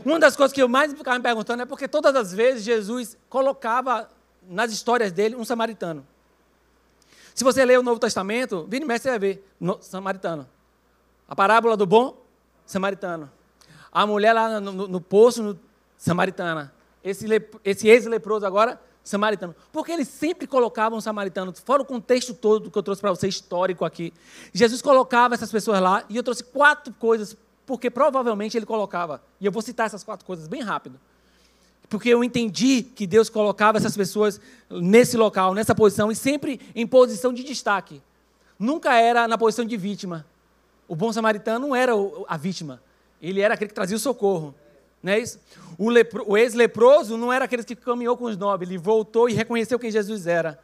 Uma 0.04 0.18
das 0.18 0.36
coisas 0.36 0.52
que 0.52 0.62
eu 0.62 0.68
mais 0.68 0.92
ficava 0.92 1.18
me 1.18 1.22
perguntando 1.22 1.62
é 1.62 1.66
porque 1.66 1.86
todas 1.86 2.14
as 2.14 2.32
vezes 2.32 2.62
Jesus 2.62 3.16
colocava 3.28 4.08
nas 4.42 4.72
histórias 4.72 5.12
dele 5.12 5.36
um 5.36 5.44
samaritano. 5.44 6.06
Se 7.34 7.44
você 7.44 7.64
ler 7.64 7.78
o 7.78 7.82
Novo 7.82 8.00
Testamento, 8.00 8.66
vira 8.68 8.84
e 8.84 8.88
mexe, 8.88 9.04
você 9.04 9.10
vai 9.10 9.18
ver. 9.18 9.52
No, 9.58 9.78
samaritano. 9.80 10.48
A 11.28 11.36
parábola 11.36 11.76
do 11.76 11.86
bom 11.86 12.22
samaritano. 12.66 13.30
A 13.92 14.06
mulher 14.06 14.32
lá 14.32 14.60
no, 14.60 14.72
no, 14.72 14.88
no 14.88 15.00
poço, 15.00 15.42
no, 15.42 15.58
samaritana. 15.96 16.72
Esse, 17.02 17.26
esse 17.64 17.88
ex-leproso 17.88 18.46
agora, 18.46 18.80
samaritano. 19.02 19.54
Porque 19.72 19.92
eles 19.92 20.08
sempre 20.08 20.46
colocavam 20.46 20.98
um 20.98 21.00
samaritano, 21.00 21.52
fora 21.64 21.82
o 21.82 21.84
contexto 21.84 22.34
todo 22.34 22.70
que 22.70 22.78
eu 22.78 22.82
trouxe 22.82 23.00
para 23.00 23.10
você, 23.10 23.28
histórico 23.28 23.84
aqui. 23.84 24.12
Jesus 24.52 24.82
colocava 24.82 25.34
essas 25.34 25.50
pessoas 25.50 25.80
lá, 25.80 26.04
e 26.08 26.16
eu 26.16 26.22
trouxe 26.22 26.44
quatro 26.44 26.92
coisas, 26.94 27.36
porque 27.70 27.88
provavelmente 27.88 28.56
ele 28.56 28.66
colocava. 28.66 29.22
E 29.40 29.46
eu 29.46 29.52
vou 29.52 29.62
citar 29.62 29.86
essas 29.86 30.02
quatro 30.02 30.26
coisas 30.26 30.48
bem 30.48 30.60
rápido 30.60 30.98
porque 31.88 32.08
eu 32.08 32.22
entendi 32.22 32.82
que 32.82 33.04
Deus 33.04 33.28
colocava 33.28 33.76
essas 33.76 33.96
pessoas 33.96 34.40
nesse 34.70 35.16
local, 35.16 35.52
nessa 35.52 35.74
posição, 35.74 36.10
e 36.10 36.14
sempre 36.14 36.60
em 36.72 36.86
posição 36.86 37.32
de 37.32 37.42
destaque. 37.42 38.00
Nunca 38.56 38.94
era 38.94 39.26
na 39.26 39.36
posição 39.36 39.64
de 39.64 39.76
vítima. 39.76 40.24
O 40.86 40.94
bom 40.94 41.12
samaritano 41.12 41.66
não 41.66 41.74
era 41.74 41.92
a 42.28 42.36
vítima, 42.36 42.80
ele 43.20 43.40
era 43.40 43.54
aquele 43.54 43.68
que 43.68 43.74
trazia 43.74 43.96
o 43.96 44.00
socorro. 44.00 44.54
Não 45.02 45.12
é 45.12 45.18
isso? 45.18 45.40
O, 45.76 45.88
o 46.30 46.36
ex-leproso 46.36 47.16
não 47.16 47.32
era 47.32 47.46
aquele 47.46 47.64
que 47.64 47.74
caminhou 47.74 48.16
com 48.16 48.26
os 48.26 48.36
nobres, 48.36 48.70
ele 48.70 48.78
voltou 48.78 49.28
e 49.28 49.32
reconheceu 49.32 49.76
quem 49.76 49.90
Jesus 49.90 50.28
era. 50.28 50.60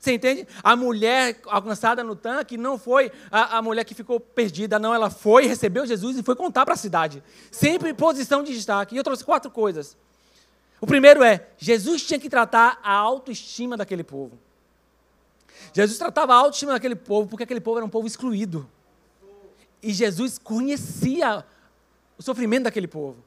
Você 0.00 0.14
entende? 0.14 0.48
A 0.62 0.74
mulher 0.74 1.38
alcançada 1.44 2.02
no 2.02 2.16
tanque 2.16 2.56
não 2.56 2.78
foi 2.78 3.12
a, 3.30 3.58
a 3.58 3.62
mulher 3.62 3.84
que 3.84 3.94
ficou 3.94 4.18
perdida, 4.18 4.78
não. 4.78 4.94
Ela 4.94 5.10
foi, 5.10 5.46
recebeu 5.46 5.86
Jesus 5.86 6.16
e 6.16 6.22
foi 6.22 6.34
contar 6.34 6.64
para 6.64 6.72
a 6.72 6.76
cidade. 6.76 7.22
Sempre 7.50 7.90
em 7.90 7.94
posição 7.94 8.42
de 8.42 8.54
destaque. 8.54 8.94
E 8.94 8.98
eu 8.98 9.04
trouxe 9.04 9.22
quatro 9.22 9.50
coisas. 9.50 9.98
O 10.80 10.86
primeiro 10.86 11.22
é, 11.22 11.46
Jesus 11.58 12.02
tinha 12.02 12.18
que 12.18 12.30
tratar 12.30 12.80
a 12.82 12.94
autoestima 12.94 13.76
daquele 13.76 14.02
povo. 14.02 14.38
Jesus 15.74 15.98
tratava 15.98 16.32
a 16.32 16.36
autoestima 16.36 16.72
daquele 16.72 16.96
povo 16.96 17.28
porque 17.28 17.42
aquele 17.42 17.60
povo 17.60 17.76
era 17.76 17.84
um 17.84 17.90
povo 17.90 18.06
excluído. 18.06 18.66
E 19.82 19.92
Jesus 19.92 20.38
conhecia 20.38 21.44
o 22.16 22.22
sofrimento 22.22 22.64
daquele 22.64 22.88
povo. 22.88 23.18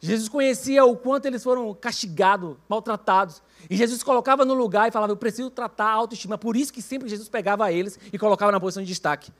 Jesus 0.00 0.28
conhecia 0.28 0.84
o 0.84 0.96
quanto 0.96 1.26
eles 1.26 1.42
foram 1.42 1.72
castigados, 1.74 2.56
maltratados. 2.68 3.42
E 3.68 3.76
Jesus 3.76 4.02
colocava 4.02 4.44
no 4.44 4.54
lugar 4.54 4.88
e 4.88 4.92
falava: 4.92 5.12
Eu 5.12 5.16
preciso 5.16 5.50
tratar 5.50 5.86
a 5.86 5.92
autoestima. 5.92 6.36
Por 6.36 6.56
isso 6.56 6.72
que 6.72 6.82
sempre 6.82 7.08
Jesus 7.08 7.28
pegava 7.28 7.72
eles 7.72 7.98
e 8.12 8.18
colocava 8.18 8.52
na 8.52 8.60
posição 8.60 8.82
de 8.82 8.88
destaque. 8.88 9.32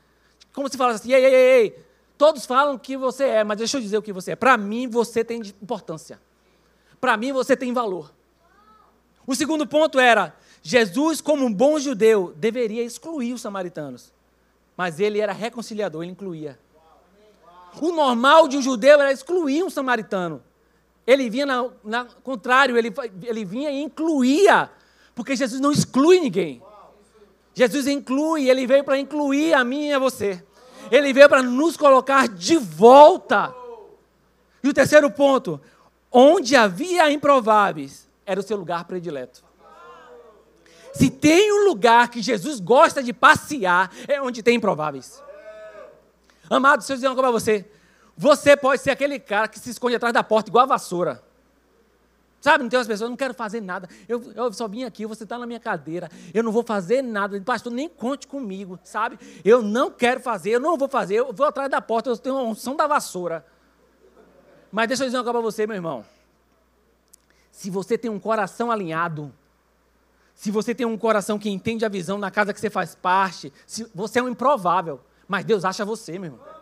Como 0.52 0.68
se 0.68 0.76
falasse 0.76 1.02
assim: 1.02 1.12
Ei, 1.12 1.24
ei, 1.24 1.34
ei, 1.34 1.62
ei. 1.62 1.86
Todos 2.16 2.46
falam 2.46 2.78
que 2.78 2.96
você 2.96 3.24
é, 3.24 3.44
mas 3.44 3.58
deixa 3.58 3.76
eu 3.76 3.80
dizer 3.80 3.98
o 3.98 4.02
que 4.02 4.12
você 4.12 4.32
é. 4.32 4.36
Para 4.36 4.56
mim, 4.56 4.88
você 4.88 5.22
tem 5.22 5.40
importância 5.62 6.18
para 7.00 7.16
mim 7.16 7.32
você 7.32 7.56
tem 7.56 7.72
valor. 7.72 8.12
O 9.26 9.34
segundo 9.34 9.66
ponto 9.66 10.00
era: 10.00 10.34
Jesus, 10.62 11.20
como 11.20 11.44
um 11.44 11.52
bom 11.52 11.78
judeu, 11.78 12.34
deveria 12.36 12.82
excluir 12.82 13.32
os 13.32 13.40
samaritanos. 13.40 14.12
Mas 14.76 15.00
ele 15.00 15.20
era 15.20 15.32
reconciliador, 15.32 16.02
ele 16.02 16.12
incluía. 16.12 16.58
O 17.80 17.92
normal 17.92 18.48
de 18.48 18.56
um 18.56 18.62
judeu 18.62 19.00
era 19.00 19.12
excluir 19.12 19.62
um 19.62 19.70
samaritano. 19.70 20.42
Ele 21.06 21.30
vinha 21.30 21.46
na, 21.46 21.68
na 21.84 22.04
contrário, 22.22 22.76
ele, 22.76 22.92
ele 23.22 23.44
vinha 23.44 23.70
e 23.70 23.82
incluía. 23.82 24.70
Porque 25.14 25.36
Jesus 25.36 25.60
não 25.60 25.72
exclui 25.72 26.20
ninguém. 26.20 26.62
Jesus 27.54 27.86
inclui, 27.86 28.50
ele 28.50 28.66
veio 28.66 28.84
para 28.84 28.98
incluir 28.98 29.54
a 29.54 29.64
mim 29.64 29.88
e 29.88 29.92
a 29.92 29.98
você. 29.98 30.44
Ele 30.90 31.12
veio 31.12 31.28
para 31.28 31.42
nos 31.42 31.76
colocar 31.76 32.28
de 32.28 32.56
volta. 32.56 33.54
E 34.62 34.68
o 34.68 34.74
terceiro 34.74 35.10
ponto, 35.10 35.60
Onde 36.18 36.56
havia 36.56 37.10
improváveis, 37.10 38.08
era 38.24 38.40
o 38.40 38.42
seu 38.42 38.56
lugar 38.56 38.84
predileto. 38.84 39.44
Se 40.94 41.10
tem 41.10 41.52
um 41.52 41.68
lugar 41.68 42.08
que 42.08 42.22
Jesus 42.22 42.58
gosta 42.58 43.02
de 43.02 43.12
passear, 43.12 43.92
é 44.08 44.18
onde 44.22 44.42
tem 44.42 44.56
improváveis. 44.56 45.22
Amado, 46.48 46.80
deixa 46.80 46.92
eu 46.92 46.96
dizer 46.96 47.08
uma 47.08 47.14
coisa 47.14 47.30
para 47.30 47.38
você. 47.38 47.70
Você 48.16 48.56
pode 48.56 48.80
ser 48.80 48.90
aquele 48.90 49.18
cara 49.18 49.48
que 49.48 49.58
se 49.58 49.70
esconde 49.70 49.96
atrás 49.96 50.12
da 50.12 50.22
porta 50.22 50.48
igual 50.48 50.64
a 50.64 50.66
vassoura. 50.66 51.22
Sabe, 52.40 52.62
não 52.62 52.70
tem 52.70 52.78
umas 52.78 52.86
pessoas, 52.86 53.06
eu 53.06 53.10
não 53.10 53.16
quero 53.16 53.34
fazer 53.34 53.60
nada. 53.60 53.88
Eu, 54.08 54.32
eu 54.32 54.52
só 54.52 54.68
vim 54.68 54.84
aqui, 54.84 55.04
você 55.04 55.24
está 55.24 55.36
na 55.36 55.46
minha 55.46 55.58
cadeira. 55.58 56.08
Eu 56.32 56.42
não 56.42 56.52
vou 56.52 56.62
fazer 56.62 57.02
nada. 57.02 57.40
Pastor, 57.40 57.72
nem 57.72 57.88
conte 57.88 58.26
comigo, 58.26 58.78
sabe? 58.84 59.18
Eu 59.44 59.62
não 59.62 59.90
quero 59.90 60.20
fazer, 60.20 60.50
eu 60.50 60.60
não 60.60 60.76
vou 60.76 60.88
fazer. 60.88 61.16
Eu 61.16 61.32
vou 61.32 61.46
atrás 61.46 61.70
da 61.70 61.80
porta, 61.80 62.08
eu 62.08 62.16
tenho 62.16 62.36
uma 62.36 62.44
unção 62.44 62.76
da 62.76 62.86
vassoura. 62.86 63.44
Mas 64.70 64.88
deixa 64.88 65.02
eu 65.02 65.06
dizer 65.08 65.18
uma 65.18 65.24
coisa 65.24 65.38
para 65.38 65.42
você, 65.42 65.66
meu 65.66 65.74
irmão. 65.74 66.04
Se 67.50 67.70
você 67.70 67.98
tem 67.98 68.10
um 68.10 68.20
coração 68.20 68.70
alinhado, 68.70 69.32
se 70.34 70.50
você 70.50 70.74
tem 70.74 70.86
um 70.86 70.98
coração 70.98 71.38
que 71.38 71.48
entende 71.48 71.84
a 71.84 71.88
visão 71.88 72.18
na 72.18 72.30
casa 72.30 72.52
que 72.52 72.60
você 72.60 72.70
faz 72.70 72.94
parte, 72.94 73.52
se, 73.66 73.90
você 73.94 74.18
é 74.18 74.22
um 74.22 74.28
improvável, 74.28 75.00
mas 75.28 75.44
Deus 75.44 75.64
acha 75.64 75.84
você, 75.84 76.18
meu 76.18 76.32
irmão. 76.32 76.56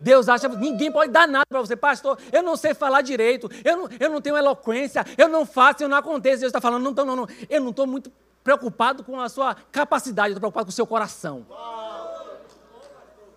Deus 0.00 0.28
acha, 0.28 0.48
ninguém 0.48 0.90
pode 0.90 1.12
dar 1.12 1.28
nada 1.28 1.44
para 1.46 1.60
você, 1.60 1.76
pastor. 1.76 2.18
Eu 2.32 2.42
não 2.42 2.56
sei 2.56 2.72
falar 2.72 3.02
direito, 3.02 3.50
eu 3.64 3.76
não, 3.76 3.88
eu 4.00 4.10
não 4.10 4.20
tenho 4.20 4.36
eloquência, 4.36 5.04
eu 5.18 5.28
não 5.28 5.44
faço, 5.44 5.82
eu 5.82 5.88
não 5.88 5.98
acontece. 5.98 6.40
Deus 6.40 6.50
está 6.50 6.60
falando, 6.60 6.82
não, 6.82 7.04
não, 7.04 7.16
não, 7.16 7.28
eu 7.48 7.60
não 7.60 7.70
estou 7.70 7.86
muito 7.86 8.10
preocupado 8.42 9.04
com 9.04 9.20
a 9.20 9.28
sua 9.28 9.54
capacidade, 9.70 10.30
eu 10.30 10.32
estou 10.32 10.40
preocupado 10.40 10.66
com 10.66 10.70
o 10.70 10.74
seu 10.74 10.86
coração. 10.86 11.46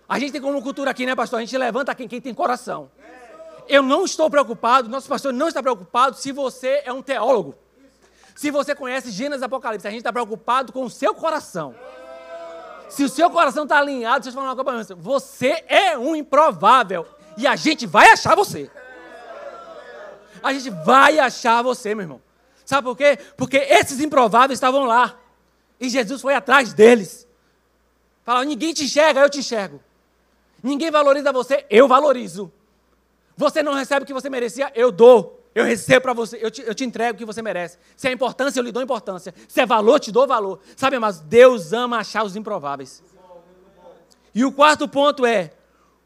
A 0.08 0.20
gente 0.20 0.32
tem 0.32 0.42
como 0.42 0.62
cultura 0.62 0.92
aqui, 0.92 1.06
né, 1.06 1.16
pastor? 1.16 1.40
A 1.40 1.42
gente 1.42 1.58
levanta 1.58 1.94
quem, 1.94 2.08
quem 2.08 2.22
tem 2.22 2.34
coração. 2.34 2.90
Eu 3.68 3.82
não 3.82 4.06
estou 4.06 4.30
preocupado, 4.30 4.90
nosso 4.90 5.08
pastor 5.08 5.34
não 5.34 5.48
está 5.48 5.62
preocupado 5.62 6.16
se 6.16 6.32
você 6.32 6.82
é 6.86 6.94
um 6.94 7.02
teólogo. 7.02 7.56
Se 8.36 8.52
você 8.52 8.74
conhece 8.74 9.12
Gênesis 9.12 9.44
Apocalipse, 9.44 9.88
a 9.88 9.92
gente 9.92 10.00
está 10.00 10.12
preocupado 10.12 10.72
com 10.72 10.84
o 10.84 10.90
seu 10.90 11.14
coração. 11.14 11.76
Se 12.94 13.04
o 13.04 13.10
seu 13.10 13.28
coração 13.28 13.64
está 13.64 13.80
alinhado, 13.80 14.24
deixa 14.24 14.38
eu 14.38 14.44
falar 14.44 14.54
uma 14.54 14.64
coisa 14.64 14.94
você. 14.94 14.94
Você 14.94 15.66
é 15.68 15.98
um 15.98 16.16
improvável. 16.16 17.08
E 17.36 17.48
a 17.48 17.56
gente 17.56 17.88
vai 17.88 18.12
achar 18.12 18.36
você. 18.36 18.70
A 20.44 20.54
gente 20.54 20.70
vai 20.70 21.18
achar 21.18 21.64
você, 21.64 21.96
meu 21.96 22.04
irmão. 22.04 22.22
Sabe 22.64 22.88
por 22.88 22.96
quê? 22.96 23.18
Porque 23.36 23.58
esses 23.58 24.00
improváveis 24.00 24.58
estavam 24.58 24.86
lá. 24.86 25.18
E 25.80 25.90
Jesus 25.90 26.22
foi 26.22 26.36
atrás 26.36 26.72
deles. 26.72 27.28
Fala, 28.24 28.46
ninguém 28.46 28.76
te 28.76 28.84
enxerga, 28.84 29.22
eu 29.22 29.30
te 29.30 29.40
enxergo. 29.40 29.82
Ninguém 30.62 30.92
valoriza 30.92 31.34
você, 31.34 31.66
eu 31.72 31.88
valorizo. 31.88 32.54
Você 33.36 33.64
não 33.64 33.74
recebe 33.74 34.04
o 34.04 34.06
que 34.06 34.14
você 34.14 34.30
merecia, 34.30 34.72
eu 34.76 34.92
dou. 34.92 35.43
Eu 35.56 35.64
recebo 35.64 36.02
para 36.02 36.14
você, 36.14 36.40
eu 36.42 36.50
te, 36.50 36.62
eu 36.62 36.74
te 36.74 36.84
entrego 36.84 37.16
o 37.16 37.18
que 37.18 37.26
você 37.26 37.42
merece. 37.42 37.78
Se 37.96 38.08
é 38.08 38.12
importância, 38.12 38.60
eu 38.60 38.64
lhe 38.64 38.72
dou 38.72 38.82
importância. 38.82 39.34
Se 39.48 39.62
é 39.62 39.66
valor, 39.66 40.00
te 40.00 40.12
dou 40.12 40.26
valor. 40.26 40.60
Sabe, 40.76 40.98
mas 40.98 41.20
Deus 41.20 41.74
ama 41.74 42.00
achar 42.00 42.24
os 42.24 42.36
improváveis. 42.36 43.04
E 44.34 44.44
o 44.44 44.52
quarto 44.52 44.88
ponto 44.88 45.26
é: 45.26 45.54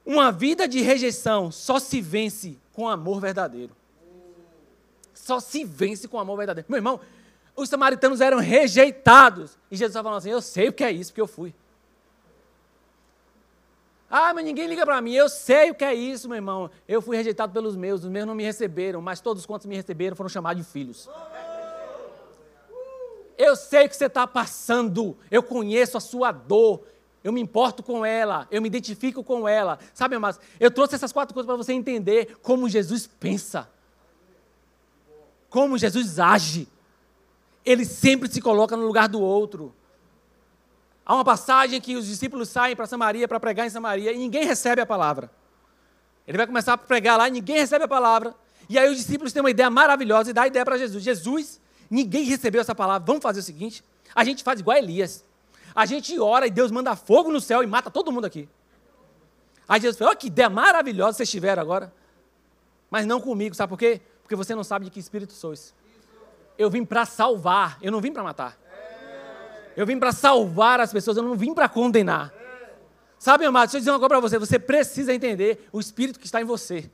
uma 0.06 0.32
vida 0.32 0.68
de 0.68 0.82
rejeição 0.82 1.52
só 1.52 1.80
se 1.80 2.02
vence 2.02 2.58
com 2.74 2.90
amor 2.90 3.22
verdadeiro. 3.22 3.76
Só 5.14 5.40
se 5.40 5.64
vence 5.64 6.08
com 6.08 6.20
amor 6.20 6.38
verdadeiro. 6.38 6.68
Meu 6.70 6.78
irmão, 6.78 7.00
os 7.56 7.70
samaritanos 7.70 8.22
eram 8.22 8.40
rejeitados. 8.40 9.58
E 9.72 9.76
Jesus 9.76 9.92
estava 9.92 10.10
falando 10.10 10.20
assim: 10.20 10.30
Eu 10.30 10.42
sei 10.42 10.68
o 10.68 10.74
que 10.74 10.84
é 10.84 10.92
isso, 10.92 11.12
porque 11.12 11.22
eu 11.22 11.28
fui. 11.28 11.54
Ah, 14.10 14.34
mas 14.34 14.46
ninguém 14.46 14.68
liga 14.68 14.86
para 14.86 15.02
mim. 15.02 15.14
Eu 15.14 15.28
sei 15.28 15.72
o 15.72 15.76
que 15.76 15.84
é 15.84 15.94
isso, 15.94 16.28
meu 16.30 16.38
irmão. 16.38 16.70
Eu 16.88 17.02
fui 17.02 17.18
rejeitado 17.18 17.52
pelos 17.52 17.76
meus, 17.76 18.04
os 18.04 18.10
meus 18.10 18.26
não 18.26 18.36
me 18.36 18.44
receberam, 18.44 19.02
mas 19.02 19.20
todos 19.20 19.46
quantos 19.46 19.68
me 19.68 19.76
receberam 19.76 20.16
foram 20.16 20.30
chamados 20.30 20.66
de 20.66 20.72
filhos. 20.72 21.10
Eu 23.38 23.56
sei 23.56 23.86
o 23.86 23.90
que 23.90 23.96
você 23.96 24.06
está 24.06 24.26
passando. 24.26 25.16
Eu 25.30 25.44
conheço 25.44 25.98
a 25.98 26.00
sua 26.00 26.32
dor. 26.32 26.84
Eu 27.24 27.32
me 27.32 27.42
importo 27.42 27.84
com 27.84 28.06
ela. 28.06 28.48
Eu 28.50 28.62
me 28.62 28.68
identifico 28.68 29.24
com 29.24 29.48
ela. 29.48 29.78
Sabe, 29.94 30.16
amados? 30.16 30.40
Eu 30.60 30.72
trouxe 30.72 30.96
essas 30.96 31.12
quatro 31.12 31.34
coisas 31.34 31.46
para 31.46 31.58
você 31.58 31.74
entender 31.74 32.38
como 32.42 32.70
Jesus 32.70 33.06
pensa. 33.06 33.70
Como 35.50 35.78
Jesus 35.78 36.20
age. 36.20 36.68
Ele 37.66 37.84
sempre 37.84 38.32
se 38.32 38.42
coloca 38.42 38.78
no 38.78 38.88
lugar 38.88 39.10
do 39.10 39.22
outro. 39.22 39.76
Há 41.10 41.16
uma 41.16 41.24
passagem 41.24 41.80
que 41.80 41.96
os 41.96 42.06
discípulos 42.06 42.50
saem 42.50 42.76
para 42.76 42.86
Samaria 42.86 43.30
para 43.30 43.40
pregar 43.40 43.66
em 43.66 43.70
Samaria 43.70 44.12
e 44.12 44.18
ninguém 44.18 44.44
recebe 44.44 44.82
a 44.82 44.86
palavra. 44.86 45.32
Ele 46.28 46.36
vai 46.36 46.46
começar 46.46 46.74
a 46.74 46.78
pregar 46.78 47.18
lá 47.18 47.30
e 47.30 47.32
ninguém 47.32 47.56
recebe 47.56 47.86
a 47.86 47.88
palavra. 47.88 48.36
E 48.68 48.78
aí 48.78 48.92
os 48.92 48.98
discípulos 48.98 49.32
têm 49.32 49.42
uma 49.42 49.50
ideia 49.50 49.70
maravilhosa 49.70 50.32
e 50.32 50.34
dá 50.34 50.42
a 50.42 50.48
ideia 50.48 50.66
para 50.66 50.78
Jesus. 50.78 51.02
Jesus, 51.02 51.62
ninguém 51.90 52.26
recebeu 52.26 52.60
essa 52.60 52.76
palavra. 52.76 53.06
Vamos 53.06 53.24
fazer 53.24 53.40
o 53.40 53.44
seguinte: 53.44 53.82
a 54.14 54.22
gente 54.26 54.44
faz 54.44 54.60
igual 54.60 54.76
a 54.76 54.80
Elias. 54.80 55.24
A 55.74 55.86
gente 55.86 56.20
ora 56.20 56.46
e 56.46 56.52
Deus 56.52 56.72
manda 56.72 56.94
fogo 56.94 57.32
no 57.32 57.40
céu 57.40 57.64
e 57.64 57.68
mata 57.68 57.90
todo 57.90 58.12
mundo 58.12 58.26
aqui. 58.26 58.50
Aí 59.66 59.80
Jesus 59.80 59.98
falou: 59.98 60.12
oh, 60.14 60.18
que 60.18 60.28
ideia 60.28 60.50
maravilhosa 60.50 61.20
vocês 61.20 61.32
tiveram 61.32 61.62
agora. 61.62 61.94
Mas 62.92 63.06
não 63.06 63.22
comigo, 63.22 63.56
sabe 63.56 63.70
por 63.70 63.80
quê? 63.80 64.02
Porque 64.24 64.36
você 64.36 64.54
não 64.54 64.64
sabe 64.66 64.84
de 64.84 64.92
que 64.92 65.00
espírito 65.00 65.32
sois. 65.32 65.74
Eu 66.58 66.70
vim 66.70 66.84
para 66.84 67.06
salvar, 67.06 67.78
eu 67.82 67.94
não 67.94 68.02
vim 68.02 68.12
para 68.12 68.24
matar. 68.24 68.58
Eu 69.78 69.86
vim 69.86 70.00
para 70.00 70.12
salvar 70.12 70.80
as 70.80 70.92
pessoas, 70.92 71.18
eu 71.18 71.24
não 71.24 71.36
vim 71.36 71.54
para 71.54 71.70
condenar. 71.70 72.34
Sabe, 73.20 73.46
amado, 73.46 73.68
deixa 73.68 73.78
eu 73.78 73.82
dizer 73.82 73.92
uma 73.92 74.00
coisa 74.00 74.10
para 74.10 74.20
você: 74.20 74.40
você 74.40 74.58
precisa 74.58 75.14
entender 75.14 75.70
o 75.72 75.80
espírito 75.80 76.20
que 76.20 76.26
está 76.26 76.42
em 76.42 76.46
você. 76.46 76.90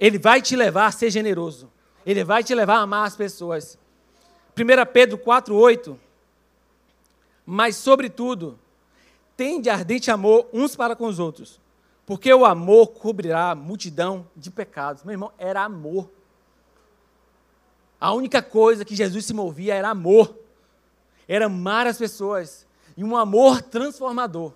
Ele 0.00 0.18
vai 0.18 0.40
te 0.40 0.56
levar 0.56 0.86
a 0.86 0.90
ser 0.90 1.10
generoso. 1.10 1.70
Ele 2.06 2.24
vai 2.24 2.42
te 2.42 2.54
levar 2.54 2.76
a 2.76 2.80
amar 2.80 3.06
as 3.06 3.14
pessoas. 3.14 3.78
1 4.56 4.90
Pedro 4.90 5.18
4,8. 5.18 5.98
Mas, 7.44 7.76
sobretudo, 7.76 8.58
tende 9.36 9.68
ardente 9.68 10.10
amor 10.10 10.48
uns 10.50 10.74
para 10.74 10.96
com 10.96 11.06
os 11.06 11.18
outros, 11.18 11.60
porque 12.06 12.32
o 12.32 12.46
amor 12.46 12.88
cobrirá 12.88 13.50
a 13.50 13.54
multidão 13.54 14.26
de 14.34 14.50
pecados. 14.50 15.04
Meu 15.04 15.12
irmão, 15.12 15.30
era 15.36 15.62
amor. 15.62 16.08
A 18.00 18.14
única 18.14 18.40
coisa 18.40 18.82
que 18.82 18.96
Jesus 18.96 19.26
se 19.26 19.34
movia 19.34 19.74
era 19.74 19.90
amor 19.90 20.37
era 21.28 21.46
amar 21.46 21.86
as 21.86 21.98
pessoas 21.98 22.66
e 22.96 23.04
um 23.04 23.14
amor 23.16 23.60
transformador. 23.60 24.52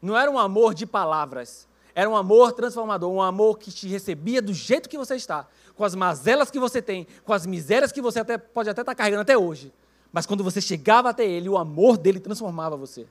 Não 0.00 0.16
era 0.16 0.30
um 0.30 0.38
amor 0.38 0.74
de 0.74 0.86
palavras, 0.86 1.66
era 1.94 2.08
um 2.08 2.14
amor 2.14 2.52
transformador, 2.52 3.10
um 3.10 3.22
amor 3.22 3.58
que 3.58 3.72
te 3.72 3.88
recebia 3.88 4.42
do 4.42 4.52
jeito 4.52 4.88
que 4.88 4.98
você 4.98 5.16
está, 5.16 5.48
com 5.74 5.82
as 5.82 5.94
mazelas 5.94 6.50
que 6.50 6.58
você 6.58 6.82
tem, 6.82 7.06
com 7.24 7.32
as 7.32 7.46
misérias 7.46 7.90
que 7.90 8.02
você 8.02 8.20
até, 8.20 8.36
pode 8.36 8.68
até 8.68 8.82
estar 8.82 8.94
carregando 8.94 9.22
até 9.22 9.36
hoje. 9.36 9.72
Mas 10.12 10.26
quando 10.26 10.44
você 10.44 10.60
chegava 10.60 11.08
até 11.08 11.24
Ele, 11.24 11.48
o 11.48 11.56
amor 11.56 11.96
dele 11.96 12.20
transformava 12.20 12.76
você. 12.76 13.06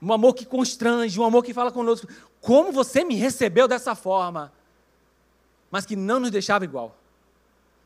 Um 0.00 0.12
amor 0.12 0.34
que 0.34 0.46
constrange, 0.46 1.18
um 1.18 1.24
amor 1.24 1.42
que 1.44 1.52
fala 1.52 1.72
conosco. 1.72 2.06
Como 2.40 2.70
você 2.70 3.02
me 3.02 3.16
recebeu 3.16 3.66
dessa 3.66 3.96
forma, 3.96 4.52
mas 5.70 5.84
que 5.84 5.96
não 5.96 6.20
nos 6.20 6.30
deixava 6.30 6.64
igual. 6.64 6.96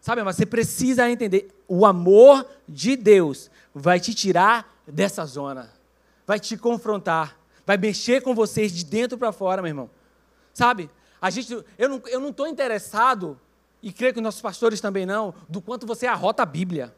Sabe, 0.02 0.20
mas 0.24 0.34
você 0.34 0.44
precisa 0.44 1.08
entender: 1.08 1.48
o 1.68 1.86
amor 1.86 2.44
de 2.68 2.96
Deus 2.96 3.48
vai 3.72 4.00
te 4.00 4.12
tirar 4.12 4.76
dessa 4.84 5.24
zona, 5.24 5.70
vai 6.26 6.40
te 6.40 6.56
confrontar, 6.56 7.38
vai 7.64 7.78
mexer 7.78 8.20
com 8.20 8.34
vocês 8.34 8.72
de 8.72 8.84
dentro 8.84 9.16
para 9.16 9.30
fora, 9.30 9.62
meu 9.62 9.68
irmão. 9.68 9.88
Sabe? 10.52 10.90
A 11.20 11.30
gente, 11.30 11.52
eu 11.78 11.88
não 11.88 11.98
estou 12.30 12.46
não 12.46 12.52
interessado, 12.52 13.38
e 13.80 13.92
creio 13.92 14.12
que 14.12 14.20
nossos 14.20 14.42
pastores 14.42 14.80
também 14.80 15.06
não, 15.06 15.32
do 15.48 15.62
quanto 15.62 15.86
você 15.86 16.04
arrota 16.04 16.42
a 16.42 16.46
Bíblia. 16.46 16.92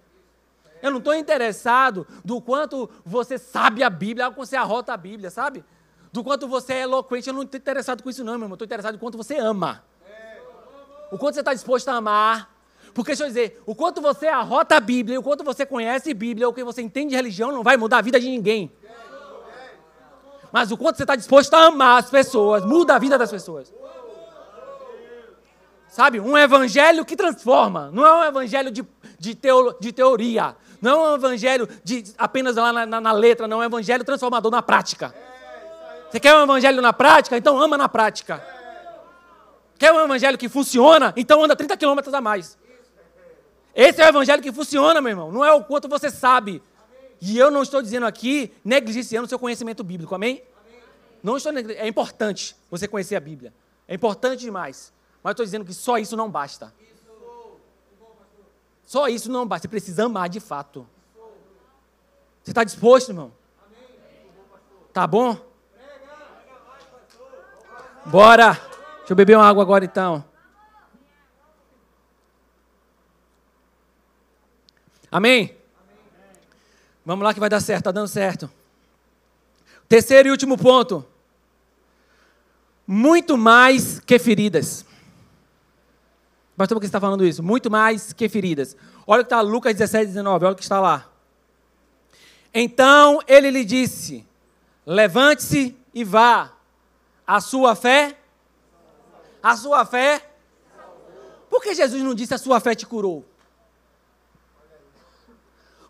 Eu 0.82 0.90
não 0.90 0.98
estou 0.98 1.14
interessado 1.14 2.06
do 2.24 2.40
quanto 2.40 2.88
você 3.04 3.36
sabe 3.36 3.82
a 3.82 3.90
Bíblia, 3.90 4.30
quanto 4.30 4.48
você 4.48 4.56
arrota 4.56 4.94
a 4.94 4.96
Bíblia, 4.96 5.30
sabe? 5.30 5.62
Do 6.10 6.24
quanto 6.24 6.48
você 6.48 6.72
é 6.72 6.80
eloquente. 6.82 7.28
Eu 7.28 7.34
não 7.34 7.42
estou 7.42 7.58
interessado 7.58 8.02
com 8.02 8.08
isso, 8.08 8.24
não, 8.24 8.32
meu 8.32 8.44
irmão. 8.44 8.54
Estou 8.54 8.64
interessado 8.64 8.94
no 8.94 8.98
quanto 8.98 9.18
você 9.18 9.36
ama. 9.36 9.84
O 11.10 11.18
quanto 11.18 11.34
você 11.34 11.40
está 11.40 11.52
disposto 11.52 11.88
a 11.88 11.96
amar 11.96 12.53
porque 12.94 13.10
deixa 13.10 13.24
eu 13.24 13.28
dizer, 13.28 13.60
o 13.66 13.74
quanto 13.74 14.00
você 14.00 14.28
arrota 14.28 14.76
a 14.76 14.80
Bíblia, 14.80 15.18
o 15.18 15.22
quanto 15.22 15.42
você 15.42 15.66
conhece 15.66 16.14
Bíblia, 16.14 16.48
o 16.48 16.52
que 16.52 16.62
você 16.62 16.80
entende 16.80 17.10
de 17.10 17.16
religião, 17.16 17.50
não 17.50 17.62
vai 17.62 17.76
mudar 17.76 17.98
a 17.98 18.02
vida 18.02 18.20
de 18.20 18.28
ninguém. 18.28 18.70
Mas 20.52 20.70
o 20.70 20.76
quanto 20.76 20.96
você 20.96 21.02
está 21.02 21.16
disposto 21.16 21.52
a 21.54 21.66
amar 21.66 21.98
as 21.98 22.08
pessoas, 22.08 22.64
muda 22.64 22.94
a 22.94 22.98
vida 22.98 23.18
das 23.18 23.28
pessoas. 23.28 23.74
Sabe? 25.88 26.20
Um 26.20 26.38
evangelho 26.38 27.04
que 27.04 27.16
transforma. 27.16 27.90
Não 27.92 28.06
é 28.06 28.14
um 28.14 28.24
evangelho 28.24 28.70
de, 28.70 28.84
de, 29.18 29.34
teo, 29.34 29.76
de 29.80 29.92
teoria. 29.92 30.54
Não 30.80 31.04
é 31.04 31.10
um 31.10 31.14
evangelho 31.16 31.68
de, 31.82 32.04
apenas 32.16 32.54
lá 32.54 32.72
na, 32.72 32.86
na, 32.86 33.00
na 33.00 33.12
letra. 33.12 33.48
Não 33.48 33.60
é 33.60 33.64
um 33.64 33.68
evangelho 33.68 34.04
transformador 34.04 34.50
na 34.50 34.62
prática. 34.62 35.12
Você 36.10 36.20
quer 36.20 36.36
um 36.36 36.42
evangelho 36.44 36.80
na 36.80 36.92
prática? 36.92 37.36
Então 37.36 37.60
ama 37.60 37.76
na 37.76 37.88
prática. 37.88 38.44
Quer 39.76 39.92
um 39.92 40.00
evangelho 40.00 40.38
que 40.38 40.48
funciona? 40.48 41.12
Então 41.16 41.42
anda 41.42 41.56
30 41.56 41.76
quilômetros 41.76 42.14
a 42.14 42.20
mais. 42.20 42.56
Esse 43.74 44.00
é 44.00 44.06
o 44.06 44.08
evangelho 44.08 44.42
que 44.42 44.52
funciona, 44.52 45.00
meu 45.00 45.10
irmão. 45.10 45.32
Não 45.32 45.44
é 45.44 45.52
o 45.52 45.64
quanto 45.64 45.88
você 45.88 46.08
sabe. 46.08 46.62
E 47.20 47.38
eu 47.38 47.50
não 47.50 47.62
estou 47.62 47.82
dizendo 47.82 48.06
aqui 48.06 48.52
negligenciando 48.64 49.26
o 49.26 49.28
seu 49.28 49.38
conhecimento 49.38 49.82
bíblico, 49.82 50.14
amém? 50.14 50.42
Não 51.22 51.36
estou 51.36 51.52
É 51.56 51.88
importante 51.88 52.54
você 52.70 52.86
conhecer 52.86 53.16
a 53.16 53.20
Bíblia. 53.20 53.52
É 53.88 53.94
importante 53.94 54.40
demais. 54.40 54.92
Mas 55.22 55.32
estou 55.32 55.44
dizendo 55.44 55.64
que 55.64 55.72
só 55.72 55.98
isso 55.98 56.16
não 56.16 56.30
basta. 56.30 56.72
Só 58.84 59.08
isso 59.08 59.30
não 59.30 59.46
basta. 59.46 59.62
Você 59.62 59.68
precisa 59.68 60.04
amar 60.04 60.28
de 60.28 60.38
fato. 60.38 60.86
Você 62.42 62.50
está 62.50 62.62
disposto, 62.62 63.08
irmão? 63.08 63.32
Tá 64.92 65.06
bom? 65.06 65.36
Bora! 68.04 68.52
Deixa 68.98 69.12
eu 69.12 69.16
beber 69.16 69.36
uma 69.36 69.48
água 69.48 69.62
agora 69.62 69.84
então. 69.84 70.22
Amém? 75.14 75.56
Vamos 77.06 77.22
lá 77.22 77.32
que 77.32 77.38
vai 77.38 77.48
dar 77.48 77.60
certo, 77.60 77.82
está 77.82 77.92
dando 77.92 78.08
certo. 78.08 78.50
Terceiro 79.88 80.26
e 80.26 80.30
último 80.32 80.58
ponto. 80.58 81.06
Muito 82.84 83.38
mais 83.38 84.00
que 84.00 84.18
feridas. 84.18 84.84
Pastor, 86.56 86.74
por 86.74 86.80
que 86.80 86.86
está 86.86 86.98
falando 86.98 87.24
isso? 87.24 87.44
Muito 87.44 87.70
mais 87.70 88.12
que 88.12 88.28
feridas. 88.28 88.76
Olha 89.06 89.20
o 89.20 89.24
que 89.24 89.32
está 89.32 89.40
Lucas 89.40 89.76
17, 89.76 90.06
19, 90.06 90.46
olha 90.46 90.52
o 90.52 90.56
que 90.56 90.64
está 90.64 90.80
lá. 90.80 91.08
Então 92.52 93.20
ele 93.28 93.52
lhe 93.52 93.64
disse: 93.64 94.26
Levante-se 94.84 95.76
e 95.94 96.02
vá. 96.02 96.52
A 97.24 97.40
sua 97.40 97.76
fé? 97.76 98.18
A 99.40 99.56
sua 99.56 99.86
fé? 99.86 100.28
Por 101.48 101.62
que 101.62 101.72
Jesus 101.72 102.02
não 102.02 102.16
disse 102.16 102.34
a 102.34 102.38
sua 102.38 102.58
fé 102.58 102.74
te 102.74 102.84
curou? 102.84 103.24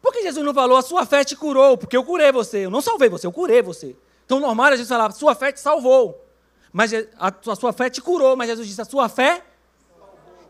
Por 0.04 0.12
que 0.12 0.20
Jesus 0.20 0.44
não 0.44 0.52
falou, 0.52 0.76
a 0.76 0.82
sua 0.82 1.06
fé 1.06 1.24
te 1.24 1.34
curou? 1.34 1.78
Porque 1.78 1.96
eu 1.96 2.04
curei 2.04 2.30
você. 2.30 2.66
Eu 2.66 2.70
não 2.70 2.82
salvei 2.82 3.08
você, 3.08 3.26
eu 3.26 3.32
curei 3.32 3.62
você. 3.62 3.96
Então, 4.26 4.38
normal 4.38 4.66
a 4.66 4.76
gente 4.76 4.86
falar, 4.86 5.10
sua 5.12 5.34
fé 5.34 5.50
te 5.50 5.58
salvou. 5.58 6.22
Mas 6.70 6.92
a, 6.92 7.32
a 7.50 7.56
sua 7.56 7.72
fé 7.72 7.88
te 7.88 8.02
curou, 8.02 8.36
mas 8.36 8.48
Jesus 8.50 8.68
disse, 8.68 8.82
a 8.82 8.84
sua 8.84 9.08
fé 9.08 9.42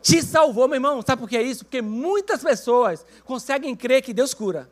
te 0.03 0.21
salvou, 0.25 0.67
meu 0.67 0.75
irmão. 0.75 1.01
Sabe 1.07 1.21
por 1.21 1.29
que 1.29 1.37
é 1.37 1.43
isso? 1.43 1.65
Porque 1.65 1.81
muitas 1.81 2.43
pessoas 2.43 3.07
conseguem 3.25 3.77
crer 3.77 4.03
que 4.03 4.13
Deus 4.13 4.35
cura, 4.35 4.69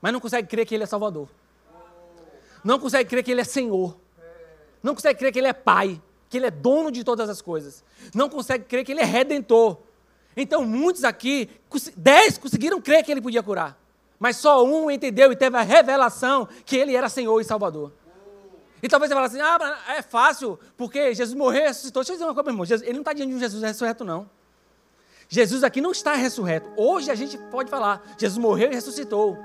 mas 0.00 0.10
não 0.10 0.20
conseguem 0.20 0.46
crer 0.46 0.64
que 0.64 0.74
Ele 0.74 0.84
é 0.84 0.86
Salvador. 0.86 1.28
Não 2.64 2.78
conseguem 2.78 3.06
crer 3.06 3.22
que 3.22 3.30
Ele 3.30 3.42
é 3.42 3.44
Senhor. 3.44 3.94
Não 4.82 4.94
conseguem 4.94 5.18
crer 5.18 5.32
que 5.32 5.38
Ele 5.38 5.48
é 5.48 5.52
Pai, 5.52 6.00
que 6.30 6.38
Ele 6.38 6.46
é 6.46 6.50
dono 6.50 6.90
de 6.90 7.04
todas 7.04 7.28
as 7.28 7.42
coisas. 7.42 7.84
Não 8.14 8.30
conseguem 8.30 8.66
crer 8.66 8.86
que 8.86 8.92
Ele 8.92 9.02
é 9.02 9.04
Redentor. 9.04 9.76
Então, 10.34 10.64
muitos 10.64 11.04
aqui, 11.04 11.50
dez 11.94 12.38
conseguiram 12.38 12.80
crer 12.80 13.04
que 13.04 13.12
Ele 13.12 13.20
podia 13.20 13.42
curar. 13.42 13.78
Mas 14.18 14.36
só 14.36 14.64
um 14.64 14.90
entendeu 14.90 15.30
e 15.30 15.36
teve 15.36 15.56
a 15.56 15.62
revelação 15.62 16.48
que 16.64 16.76
ele 16.76 16.96
era 16.96 17.08
Senhor 17.08 17.40
e 17.40 17.44
Salvador. 17.44 17.92
E 18.82 18.88
talvez 18.88 19.10
você 19.10 19.14
fale 19.14 19.26
assim, 19.26 19.40
ah, 19.40 19.78
é 19.96 20.02
fácil, 20.02 20.58
porque 20.76 21.14
Jesus 21.14 21.36
morreu 21.36 21.62
e 21.62 21.66
ressuscitou. 21.68 22.02
Deixa 22.02 22.12
eu 22.12 22.16
dizer 22.16 22.24
uma 22.24 22.34
coisa, 22.34 22.44
meu 22.44 22.52
irmão. 22.52 22.66
Jesus, 22.66 22.86
ele 22.86 22.94
não 22.94 23.02
está 23.02 23.12
diante 23.12 23.30
de 23.30 23.36
um 23.36 23.40
Jesus 23.40 23.62
ressurreto, 23.62 24.04
não. 24.04 24.28
Jesus 25.28 25.62
aqui 25.62 25.80
não 25.80 25.90
está 25.90 26.14
ressurreto. 26.14 26.70
Hoje 26.76 27.10
a 27.10 27.14
gente 27.14 27.36
pode 27.50 27.70
falar, 27.70 28.02
Jesus 28.16 28.38
morreu 28.38 28.70
e 28.70 28.74
ressuscitou. 28.74 29.36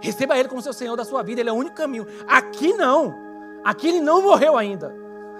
Receba 0.00 0.38
Ele 0.38 0.48
como 0.48 0.62
seu 0.62 0.72
Senhor 0.72 0.96
da 0.96 1.04
sua 1.04 1.22
vida, 1.22 1.40
Ele 1.40 1.50
é 1.50 1.52
o 1.52 1.56
único 1.56 1.76
caminho. 1.76 2.06
Aqui 2.26 2.72
não. 2.72 3.14
Aqui 3.64 3.88
Ele 3.88 4.00
não 4.00 4.22
morreu 4.22 4.56
ainda. 4.56 4.94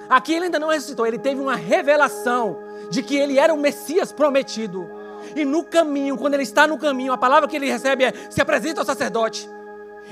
Aqui 0.09 0.35
Ele 0.35 0.47
ainda 0.47 0.59
não 0.59 0.69
ressuscitou. 0.69 1.07
Ele 1.07 1.19
teve 1.19 1.41
uma 1.41 1.55
revelação 1.57 2.59
de 2.91 3.03
que 3.03 3.17
Ele 3.17 3.39
era 3.39 3.55
o 3.55 3.59
Messias 3.59 4.13
prometido. 4.13 4.89
E 5.35 5.45
no 5.45 5.65
caminho, 5.65 6.17
quando 6.17 6.35
ele 6.35 6.43
está 6.43 6.67
no 6.67 6.79
caminho, 6.79 7.13
a 7.13 7.19
palavra 7.19 7.49
que 7.49 7.57
ele 7.57 7.71
recebe 7.71 8.05
é: 8.05 8.13
se 8.31 8.41
apresenta 8.41 8.81
ao 8.81 8.87
sacerdote. 8.87 9.49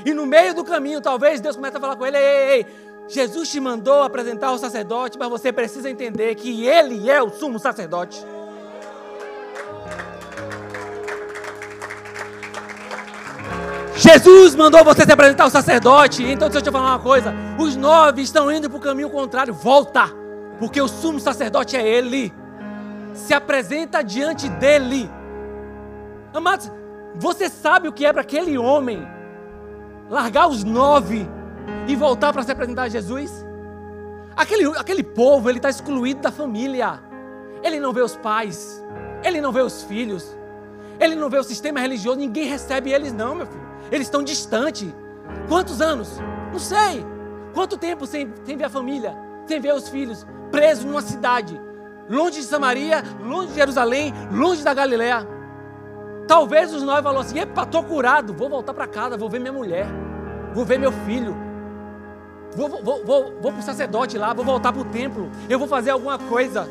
E 0.04 0.12
no 0.14 0.26
meio 0.26 0.54
do 0.54 0.64
caminho, 0.64 1.00
talvez 1.00 1.40
Deus 1.40 1.56
comece 1.56 1.76
a 1.76 1.80
falar 1.80 1.96
com 1.96 2.06
ele: 2.06 2.16
ei, 2.16 2.24
ei, 2.24 2.50
ei 2.58 2.66
Jesus 3.08 3.50
te 3.50 3.61
mandou 3.61 4.02
apresentar 4.02 4.52
o 4.52 4.58
sacerdote, 4.58 5.18
mas 5.18 5.28
você 5.28 5.52
precisa 5.52 5.90
entender 5.90 6.35
que 6.35 6.66
ele 6.66 7.11
é 7.11 7.22
o 7.22 7.30
sumo 7.30 7.58
sacerdote. 7.58 8.24
Jesus 13.94 14.54
mandou 14.54 14.82
você 14.82 15.04
se 15.04 15.12
apresentar 15.12 15.44
ao 15.44 15.50
sacerdote. 15.50 16.24
Então, 16.24 16.48
deixa 16.48 16.58
eu 16.58 16.62
te 16.62 16.72
falar 16.72 16.96
uma 16.96 16.98
coisa: 16.98 17.35
os 17.58 17.76
nove 17.76 18.22
estão 18.22 18.50
indo 18.50 18.68
para 18.68 18.78
o 18.78 18.80
caminho 18.80 19.11
contrário. 19.11 19.54
Volta, 19.54 20.08
porque 20.58 20.80
o 20.80 20.88
sumo 20.88 21.20
sacerdote 21.20 21.76
é 21.76 21.87
ele. 21.87 22.32
Se 23.12 23.35
apresenta 23.35 24.03
diante 24.03 24.48
dele. 24.48 25.11
Amados, 26.35 26.70
você 27.14 27.48
sabe 27.48 27.88
o 27.88 27.92
que 27.92 28.07
é 28.07 28.12
para 28.12 28.22
aquele 28.22 28.57
homem 28.57 29.07
largar 30.09 30.48
os 30.48 30.64
nove 30.64 31.29
e 31.87 31.94
voltar 31.94 32.33
para 32.33 32.42
se 32.42 32.51
apresentar 32.51 32.85
a 32.85 32.88
Jesus? 32.88 33.44
Aquele, 34.35 34.66
aquele 34.79 35.03
povo, 35.03 35.48
ele 35.48 35.59
está 35.59 35.68
excluído 35.68 36.20
da 36.20 36.33
família. 36.33 37.01
Ele 37.62 37.79
não 37.79 37.92
vê 37.92 38.01
os 38.01 38.16
pais, 38.16 38.83
ele 39.22 39.40
não 39.40 39.53
vê 39.53 39.61
os 39.61 39.83
filhos, 39.85 40.37
ele 40.98 41.14
não 41.14 41.29
vê 41.29 41.38
o 41.38 41.44
sistema 41.44 41.81
religioso, 41.81 42.18
ninguém 42.18 42.46
recebe 42.46 42.92
eles, 42.92 43.12
não, 43.12 43.35
meu 43.35 43.46
filho. 43.46 43.62
Eles 43.90 44.07
estão 44.07 44.22
distantes. 44.22 44.92
Quantos 45.48 45.81
anos? 45.81 46.18
Não 46.51 46.59
sei. 46.59 47.05
Quanto 47.55 47.77
tempo 47.77 48.07
sem, 48.07 48.33
sem 48.44 48.57
ver 48.57 48.64
a 48.64 48.70
família, 48.70 49.14
sem 49.46 49.61
ver 49.61 49.75
os 49.75 49.88
filhos, 49.88 50.27
presos 50.51 50.85
numa 50.85 51.03
cidade, 51.03 51.61
longe 52.12 52.40
de 52.40 52.46
Samaria, 52.46 53.03
longe 53.25 53.48
de 53.48 53.55
Jerusalém, 53.55 54.12
longe 54.31 54.62
da 54.62 54.75
Galiléia. 54.75 55.27
Talvez 56.29 56.72
os 56.72 56.83
nove 56.83 57.03
falou 57.03 57.22
assim: 57.22 57.38
epa, 57.38 57.62
estou 57.62 57.83
curado, 57.83 58.35
vou 58.35 58.51
voltar 58.51 58.75
para 58.75 58.87
casa, 58.87 59.16
vou 59.16 59.31
ver 59.31 59.40
minha 59.40 59.53
mulher, 59.53 59.87
vou 60.53 60.64
ver 60.64 60.79
meu 60.79 60.92
filho, 60.92 61.35
vou, 62.55 62.68
vou, 62.68 62.83
vou, 62.83 63.05
vou, 63.05 63.40
vou 63.40 63.53
para 63.53 63.61
o 63.61 63.62
sacerdote 63.62 64.18
lá, 64.18 64.35
vou 64.35 64.44
voltar 64.44 64.72
para 64.72 64.83
o 64.83 64.85
templo, 64.85 65.31
eu 65.48 65.59
vou 65.59 65.66
fazer 65.66 65.90
alguma 65.90 66.18
coisa. 66.18 66.68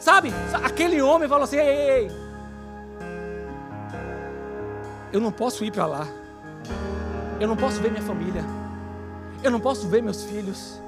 Sabe, 0.00 0.32
aquele 0.62 1.02
homem 1.02 1.28
falou 1.28 1.44
assim: 1.44 1.56
ei, 1.56 1.68
ei, 1.68 1.90
ei, 1.90 2.10
eu 5.12 5.20
não 5.20 5.32
posso 5.32 5.64
ir 5.64 5.72
para 5.72 5.84
lá, 5.84 6.06
eu 7.40 7.48
não 7.48 7.56
posso 7.56 7.80
ver 7.82 7.90
minha 7.90 8.02
família, 8.02 8.44
eu 9.42 9.50
não 9.50 9.58
posso 9.58 9.88
ver 9.88 10.00
meus 10.00 10.22
filhos, 10.22 10.80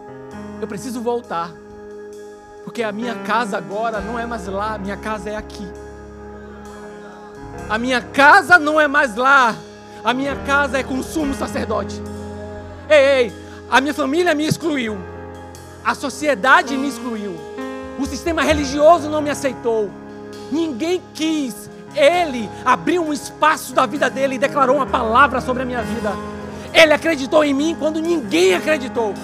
eu 0.60 0.68
preciso 0.68 1.00
voltar, 1.00 1.50
porque 2.64 2.82
a 2.82 2.92
minha 2.92 3.14
casa 3.16 3.58
agora 3.58 4.00
não 4.00 4.18
é 4.18 4.26
mais 4.26 4.46
lá, 4.46 4.74
a 4.74 4.78
minha 4.78 4.96
casa 4.96 5.30
é 5.30 5.36
aqui. 5.36 5.66
A 7.68 7.78
minha 7.78 8.00
casa 8.00 8.58
não 8.58 8.80
é 8.80 8.88
mais 8.88 9.14
lá. 9.14 9.54
A 10.02 10.14
minha 10.14 10.34
casa 10.34 10.78
é 10.78 10.82
com 10.82 11.02
sumo 11.02 11.34
sacerdote. 11.34 12.02
Ei, 12.88 13.24
ei, 13.24 13.32
a 13.70 13.80
minha 13.80 13.94
família 13.94 14.34
me 14.34 14.46
excluiu. 14.46 14.98
A 15.84 15.94
sociedade 15.94 16.76
me 16.76 16.88
excluiu. 16.88 17.36
O 17.98 18.06
sistema 18.06 18.42
religioso 18.42 19.08
não 19.08 19.20
me 19.20 19.30
aceitou. 19.30 19.90
Ninguém 20.50 21.02
quis. 21.14 21.70
Ele 21.94 22.48
abriu 22.64 23.04
um 23.04 23.12
espaço 23.12 23.74
da 23.74 23.84
vida 23.86 24.08
dele 24.08 24.36
e 24.36 24.38
declarou 24.38 24.76
uma 24.76 24.86
palavra 24.86 25.40
sobre 25.40 25.62
a 25.62 25.66
minha 25.66 25.82
vida. 25.82 26.12
Ele 26.72 26.92
acreditou 26.92 27.44
em 27.44 27.52
mim 27.52 27.76
quando 27.78 28.00
ninguém 28.00 28.54
acreditou. 28.54 29.14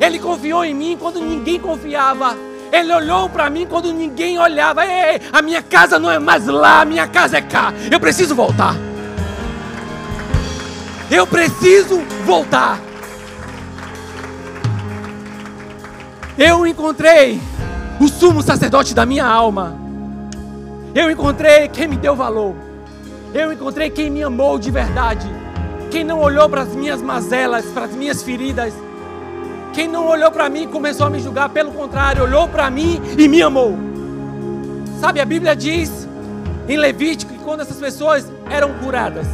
Ele 0.00 0.18
confiou 0.18 0.64
em 0.64 0.74
mim 0.74 0.96
quando 0.98 1.20
ninguém 1.20 1.60
confiava. 1.60 2.36
Ele 2.72 2.92
olhou 2.92 3.28
para 3.28 3.50
mim 3.50 3.66
quando 3.66 3.92
ninguém 3.92 4.38
olhava. 4.38 4.84
Ei, 4.84 5.14
ei, 5.14 5.20
a 5.32 5.42
minha 5.42 5.62
casa 5.62 5.98
não 5.98 6.10
é 6.10 6.18
mais 6.18 6.46
lá, 6.46 6.82
a 6.82 6.84
minha 6.84 7.06
casa 7.06 7.38
é 7.38 7.42
cá. 7.42 7.72
Eu 7.90 7.98
preciso 7.98 8.34
voltar. 8.34 8.74
Eu 11.10 11.26
preciso 11.26 12.00
voltar. 12.24 12.78
Eu 16.38 16.66
encontrei 16.66 17.40
o 18.00 18.08
sumo 18.08 18.42
sacerdote 18.42 18.94
da 18.94 19.04
minha 19.04 19.26
alma. 19.26 19.76
Eu 20.94 21.10
encontrei 21.10 21.68
quem 21.68 21.88
me 21.88 21.96
deu 21.96 22.14
valor. 22.14 22.54
Eu 23.34 23.52
encontrei 23.52 23.90
quem 23.90 24.10
me 24.10 24.22
amou 24.22 24.58
de 24.58 24.70
verdade. 24.70 25.28
Quem 25.90 26.04
não 26.04 26.20
olhou 26.20 26.48
para 26.48 26.62
as 26.62 26.68
minhas 26.68 27.02
mazelas, 27.02 27.64
para 27.66 27.84
as 27.84 27.94
minhas 27.94 28.22
feridas 28.22 28.72
quem 29.72 29.88
não 29.88 30.06
olhou 30.06 30.30
para 30.30 30.48
mim 30.48 30.68
começou 30.68 31.06
a 31.06 31.10
me 31.10 31.20
julgar, 31.20 31.48
pelo 31.48 31.72
contrário, 31.72 32.22
olhou 32.24 32.48
para 32.48 32.70
mim 32.70 33.00
e 33.16 33.28
me 33.28 33.42
amou. 33.42 33.76
Sabe, 35.00 35.20
a 35.20 35.24
Bíblia 35.24 35.56
diz 35.56 36.08
em 36.68 36.76
Levítico 36.76 37.32
que 37.32 37.38
quando 37.38 37.60
essas 37.60 37.78
pessoas 37.78 38.30
eram 38.50 38.74
curadas, 38.74 39.26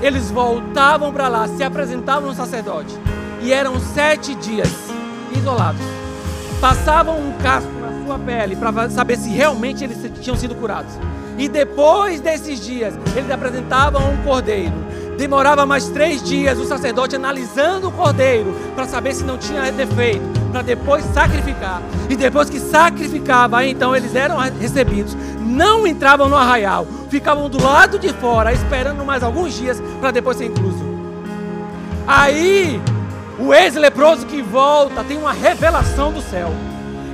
eles 0.00 0.30
voltavam 0.30 1.12
para 1.12 1.28
lá, 1.28 1.48
se 1.48 1.62
apresentavam 1.62 2.28
no 2.28 2.34
sacerdote, 2.34 2.96
e 3.40 3.52
eram 3.52 3.80
sete 3.80 4.34
dias 4.36 4.70
isolados. 5.36 5.82
Passavam 6.60 7.18
um 7.18 7.32
casco 7.42 7.72
na 7.80 8.04
sua 8.04 8.18
pele 8.18 8.56
para 8.56 8.88
saber 8.90 9.16
se 9.16 9.28
realmente 9.30 9.82
eles 9.82 9.98
tinham 10.20 10.36
sido 10.36 10.54
curados. 10.54 10.92
E 11.38 11.48
depois 11.48 12.20
desses 12.20 12.64
dias, 12.64 12.94
eles 13.16 13.30
apresentavam 13.30 14.12
um 14.12 14.16
cordeiro 14.18 14.74
Demorava 15.16 15.66
mais 15.66 15.88
três 15.88 16.22
dias 16.22 16.58
o 16.58 16.64
sacerdote 16.64 17.14
analisando 17.14 17.88
o 17.88 17.92
cordeiro 17.92 18.54
para 18.74 18.86
saber 18.86 19.14
se 19.14 19.22
não 19.22 19.36
tinha 19.36 19.70
defeito, 19.70 20.22
para 20.50 20.62
depois 20.62 21.04
sacrificar. 21.12 21.82
E 22.08 22.16
depois 22.16 22.48
que 22.48 22.58
sacrificava, 22.58 23.64
então 23.64 23.94
eles 23.94 24.14
eram 24.14 24.38
recebidos. 24.38 25.16
Não 25.40 25.86
entravam 25.86 26.28
no 26.28 26.36
arraial, 26.36 26.86
ficavam 27.10 27.48
do 27.48 27.62
lado 27.62 27.98
de 27.98 28.08
fora, 28.14 28.52
esperando 28.52 29.04
mais 29.04 29.22
alguns 29.22 29.52
dias 29.54 29.82
para 30.00 30.10
depois 30.10 30.38
ser 30.38 30.46
incluso. 30.46 30.82
Aí 32.06 32.80
o 33.38 33.52
ex-leproso 33.52 34.26
que 34.26 34.40
volta 34.40 35.04
tem 35.04 35.18
uma 35.18 35.32
revelação 35.32 36.10
do 36.10 36.22
céu. 36.22 36.50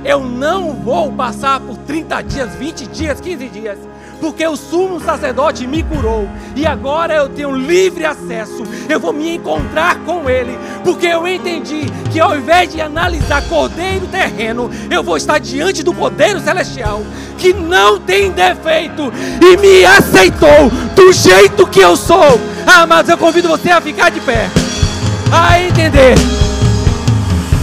Eu 0.05 0.21
não 0.21 0.73
vou 0.73 1.11
passar 1.11 1.59
por 1.59 1.75
30 1.77 2.21
dias, 2.21 2.55
20 2.55 2.87
dias, 2.87 3.19
15 3.19 3.49
dias 3.49 3.88
porque 4.19 4.45
o 4.45 4.55
sumo 4.55 4.99
sacerdote 4.99 5.65
me 5.65 5.83
curou 5.83 6.27
e 6.55 6.65
agora 6.65 7.15
eu 7.15 7.29
tenho 7.29 7.55
livre 7.55 8.05
acesso. 8.05 8.63
Eu 8.87 8.99
vou 8.99 9.13
me 9.13 9.35
encontrar 9.35 9.99
com 9.99 10.29
ele, 10.29 10.57
porque 10.83 11.07
eu 11.07 11.27
entendi 11.27 11.85
que 12.11 12.19
ao 12.19 12.35
invés 12.35 12.71
de 12.71 12.81
analisar 12.81 13.41
cordeiro 13.43 14.07
terreno, 14.07 14.69
eu 14.89 15.03
vou 15.03 15.17
estar 15.17 15.39
diante 15.39 15.83
do 15.83 15.93
cordeiro 15.93 16.39
celestial, 16.39 17.03
que 17.37 17.53
não 17.53 17.99
tem 17.99 18.31
defeito 18.31 19.11
e 19.41 19.57
me 19.57 19.85
aceitou 19.85 20.69
do 20.95 21.13
jeito 21.13 21.67
que 21.67 21.79
eu 21.79 21.95
sou. 21.95 22.39
Ah, 22.67 22.85
mas 22.85 23.07
eu 23.09 23.17
convido 23.17 23.47
você 23.47 23.69
a 23.69 23.81
ficar 23.81 24.09
de 24.09 24.19
pé, 24.19 24.49
a 25.31 25.59
entender. 25.61 26.15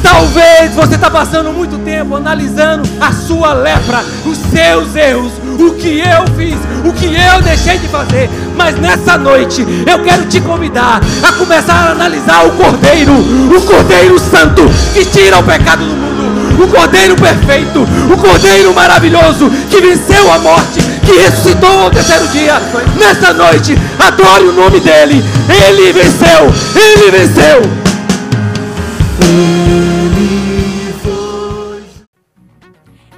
Talvez 0.03 0.73
você 0.73 0.95
está 0.95 1.11
passando 1.11 1.53
muito 1.53 1.77
tempo 1.85 2.15
analisando 2.15 2.89
a 3.01 3.13
sua 3.13 3.53
lepra, 3.53 4.05
os 4.25 4.39
seus 4.39 4.95
erros, 4.95 5.33
o 5.59 5.75
que 5.75 6.01
eu 6.01 6.27
fiz, 6.37 6.57
o 6.85 6.93
que 6.93 7.07
eu 7.07 7.43
deixei 7.43 7.79
de 7.79 7.89
fazer. 7.89 8.29
Mas 8.57 8.79
nessa 8.79 9.17
noite 9.19 9.67
eu 9.87 10.03
quero 10.03 10.27
te 10.27 10.41
convidar 10.41 11.01
a 11.23 11.33
começar 11.33 11.75
a 11.75 11.91
analisar 11.93 12.47
o 12.47 12.53
Cordeiro, 12.53 13.13
o 13.13 13.61
Cordeiro 13.63 14.19
Santo 14.19 14.63
que 14.93 15.05
tira 15.05 15.39
o 15.39 15.43
pecado 15.43 15.85
do 15.85 15.95
mundo, 15.95 16.63
o 16.63 16.69
Cordeiro 16.69 17.17
perfeito, 17.17 17.87
o 18.13 18.17
Cordeiro 18.17 18.75
maravilhoso 18.75 19.51
que 19.71 19.81
venceu 19.81 20.31
a 20.33 20.39
morte, 20.39 20.81
que 21.05 21.13
ressuscitou 21.13 21.85
ao 21.85 21.91
terceiro 21.91 22.27
dia. 22.29 22.55
Nessa 22.99 23.33
noite, 23.33 23.77
adore 23.99 24.45
o 24.45 24.53
nome 24.53 24.81
dele. 24.81 25.23
Ele 25.49 25.93
venceu, 25.93 26.53
ele 26.75 27.11
venceu. 27.11 27.63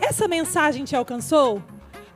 Essa 0.00 0.26
mensagem 0.26 0.84
te 0.84 0.96
alcançou? 0.96 1.62